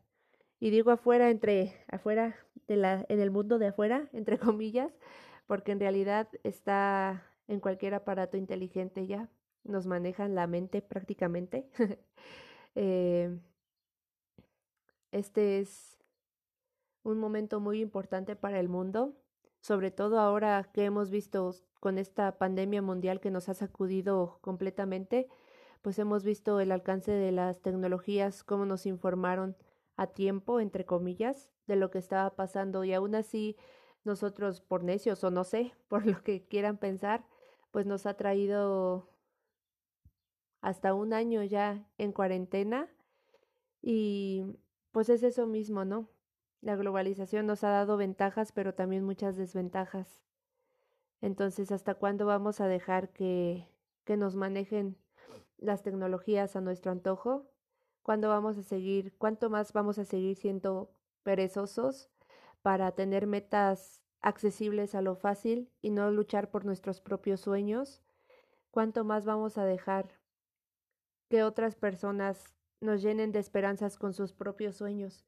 Y 0.60 0.70
digo 0.70 0.92
afuera 0.92 1.30
entre 1.30 1.74
afuera 1.88 2.36
de 2.68 2.78
la 2.78 3.06
en 3.10 3.20
el 3.20 3.32
mundo 3.32 3.60
de 3.60 3.68
afuera, 3.68 4.10
entre 4.14 4.38
comillas, 4.40 4.92
porque 5.48 5.72
en 5.72 5.80
realidad 5.80 6.30
está 6.44 7.26
en 7.48 7.60
cualquier 7.60 7.94
aparato 7.94 8.38
inteligente 8.38 9.06
ya, 9.06 9.30
nos 9.64 9.86
manejan 9.86 10.36
la 10.36 10.48
mente 10.48 10.82
prácticamente. 10.82 11.70
eh, 12.76 13.38
este 15.12 15.60
es 15.60 15.98
un 17.04 17.20
momento 17.20 17.60
muy 17.60 17.82
importante 17.82 18.36
para 18.36 18.60
el 18.60 18.70
mundo, 18.70 19.16
sobre 19.64 19.92
todo 19.92 20.20
ahora 20.20 20.70
que 20.74 20.84
hemos 20.84 21.10
visto 21.10 21.56
con 21.80 21.98
esta 21.98 22.38
pandemia 22.38 22.82
mundial 22.82 23.22
que 23.22 23.32
nos 23.32 23.48
ha 23.48 23.54
sacudido 23.54 24.38
completamente, 24.42 25.30
pues 25.82 25.98
hemos 26.00 26.26
visto 26.26 26.60
el 26.60 26.70
alcance 26.70 27.14
de 27.14 27.32
las 27.32 27.62
tecnologías, 27.62 28.44
cómo 28.44 28.66
nos 28.66 28.86
informaron 28.86 29.56
a 29.96 30.08
tiempo, 30.08 30.60
entre 30.60 30.86
comillas, 30.86 31.50
de 31.66 31.78
lo 31.78 31.92
que 31.92 32.00
estaba 32.00 32.36
pasando 32.36 32.84
y 32.84 32.92
aún 32.92 33.16
así 33.16 33.56
nosotros 34.04 34.60
por 34.60 34.84
necios 34.84 35.24
o 35.24 35.32
no 35.32 35.46
sé, 35.46 35.74
por 35.88 36.06
lo 36.06 36.22
que 36.24 36.46
quieran 36.46 36.78
pensar, 36.78 37.26
pues 37.72 37.86
nos 37.86 38.06
ha 38.06 38.16
traído 38.16 39.08
hasta 40.60 40.94
un 40.94 41.14
año 41.14 41.42
ya 41.42 41.88
en 41.98 42.12
cuarentena 42.12 42.90
y 43.82 44.44
pues 44.92 45.08
es 45.08 45.24
eso 45.24 45.48
mismo, 45.48 45.86
¿no? 45.86 46.10
La 46.64 46.78
globalización 46.78 47.46
nos 47.46 47.66
ha 47.66 47.70
dado 47.72 47.98
ventajas, 47.98 48.54
pero 48.54 48.74
también 48.74 49.04
muchas 49.04 49.36
desventajas. 49.36 50.24
Entonces, 51.20 51.74
¿hasta 51.74 51.94
cuándo 51.94 52.26
vamos 52.26 52.62
a 52.62 52.68
dejar 52.68 53.10
que, 53.10 53.68
que 54.06 54.16
nos 54.16 54.38
manejen 54.38 54.96
las 55.58 55.84
tecnologías 55.84 56.56
a 56.56 56.62
nuestro 56.62 56.94
antojo? 56.94 57.46
¿Cuándo 58.02 58.30
vamos 58.30 58.58
a 58.58 58.64
seguir, 58.64 59.14
cuánto 59.18 59.50
más 59.50 59.74
vamos 59.74 60.00
a 60.00 60.06
seguir 60.06 60.38
siendo 60.38 60.90
perezosos 61.24 62.10
para 62.62 62.94
tener 62.94 63.28
metas 63.28 64.02
accesibles 64.22 64.96
a 64.96 65.02
lo 65.02 65.18
fácil 65.18 65.70
y 65.82 65.90
no 65.90 66.12
luchar 66.12 66.50
por 66.50 66.64
nuestros 66.64 67.02
propios 67.02 67.42
sueños, 67.42 68.02
cuánto 68.72 69.04
más 69.04 69.26
vamos 69.26 69.58
a 69.58 69.66
dejar 69.66 70.18
que 71.28 71.44
otras 71.44 71.76
personas 71.76 72.56
nos 72.80 73.02
llenen 73.02 73.34
de 73.34 73.40
esperanzas 73.40 73.98
con 73.98 74.14
sus 74.14 74.32
propios 74.32 74.78
sueños 74.78 75.26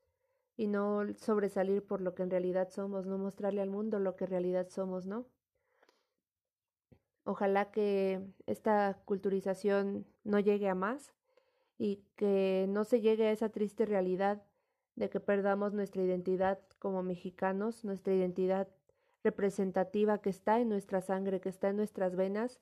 y 0.57 0.67
no 0.67 1.03
sobresalir 1.17 1.85
por 1.85 2.01
lo 2.01 2.15
que 2.15 2.23
en 2.23 2.31
realidad 2.31 2.69
somos, 2.71 3.05
no 3.05 3.17
mostrarle 3.17 3.61
al 3.61 3.69
mundo 3.69 3.99
lo 3.99 4.15
que 4.15 4.25
en 4.25 4.31
realidad 4.31 4.69
somos, 4.69 5.05
¿no? 5.05 5.25
Ojalá 7.25 7.71
que 7.71 8.21
esta 8.45 9.01
culturización 9.05 10.05
no 10.23 10.39
llegue 10.39 10.69
a 10.69 10.75
más 10.75 11.13
y 11.77 12.03
que 12.15 12.67
no 12.69 12.83
se 12.83 13.01
llegue 13.01 13.27
a 13.27 13.31
esa 13.31 13.49
triste 13.49 13.85
realidad 13.85 14.43
de 14.95 15.09
que 15.09 15.19
perdamos 15.19 15.73
nuestra 15.73 16.03
identidad 16.03 16.59
como 16.79 17.03
mexicanos, 17.03 17.83
nuestra 17.83 18.13
identidad 18.13 18.69
representativa 19.23 20.19
que 20.19 20.29
está 20.29 20.59
en 20.59 20.69
nuestra 20.69 21.01
sangre, 21.01 21.41
que 21.41 21.49
está 21.49 21.69
en 21.69 21.77
nuestras 21.77 22.15
venas. 22.15 22.61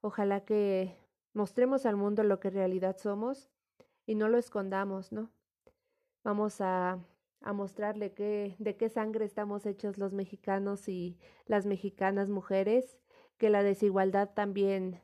Ojalá 0.00 0.44
que 0.44 0.96
mostremos 1.34 1.84
al 1.84 1.96
mundo 1.96 2.22
lo 2.22 2.40
que 2.40 2.48
en 2.48 2.54
realidad 2.54 2.96
somos 2.96 3.50
y 4.06 4.14
no 4.14 4.28
lo 4.28 4.38
escondamos, 4.38 5.12
¿no? 5.12 5.30
Vamos 6.22 6.60
a, 6.60 7.00
a 7.44 7.52
mostrarle 7.52 8.12
que, 8.14 8.56
de 8.58 8.76
qué 8.76 8.88
sangre 8.88 9.26
estamos 9.26 9.66
hechos 9.66 9.98
los 9.98 10.14
mexicanos 10.14 10.88
y 10.88 11.18
las 11.46 11.66
mexicanas 11.66 12.30
mujeres, 12.30 12.98
que 13.36 13.50
la 13.50 13.62
desigualdad 13.62 14.30
también 14.34 15.02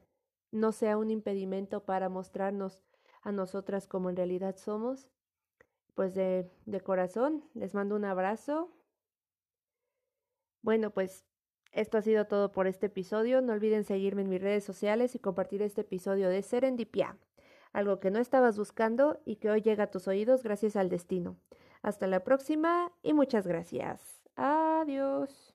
no 0.50 0.72
sea 0.72 0.96
un 0.96 1.10
impedimento 1.10 1.84
para 1.84 2.08
mostrarnos 2.08 2.82
a 3.22 3.30
nosotras 3.30 3.86
como 3.86 4.08
en 4.08 4.16
realidad 4.16 4.56
somos. 4.56 5.06
Pues 5.94 6.14
de, 6.14 6.50
de 6.64 6.80
corazón, 6.80 7.44
les 7.52 7.74
mando 7.74 7.94
un 7.94 8.06
abrazo, 8.06 8.72
bueno, 10.62 10.90
pues 10.90 11.26
esto 11.72 11.98
ha 11.98 12.02
sido 12.02 12.26
todo 12.26 12.52
por 12.52 12.66
este 12.66 12.86
episodio. 12.86 13.42
No 13.42 13.52
olviden 13.52 13.84
seguirme 13.84 14.22
en 14.22 14.30
mis 14.30 14.40
redes 14.40 14.64
sociales 14.64 15.14
y 15.14 15.18
compartir 15.18 15.60
este 15.60 15.82
episodio 15.82 16.30
de 16.30 16.42
Serendipia, 16.42 17.18
algo 17.72 18.00
que 18.00 18.10
no 18.10 18.18
estabas 18.18 18.56
buscando 18.56 19.20
y 19.26 19.36
que 19.36 19.50
hoy 19.50 19.60
llega 19.60 19.84
a 19.84 19.90
tus 19.90 20.08
oídos 20.08 20.42
gracias 20.42 20.76
al 20.76 20.88
destino. 20.88 21.36
Hasta 21.82 22.06
la 22.06 22.22
próxima 22.24 22.92
y 23.02 23.12
muchas 23.14 23.46
gracias. 23.46 24.22
Adiós. 24.36 25.54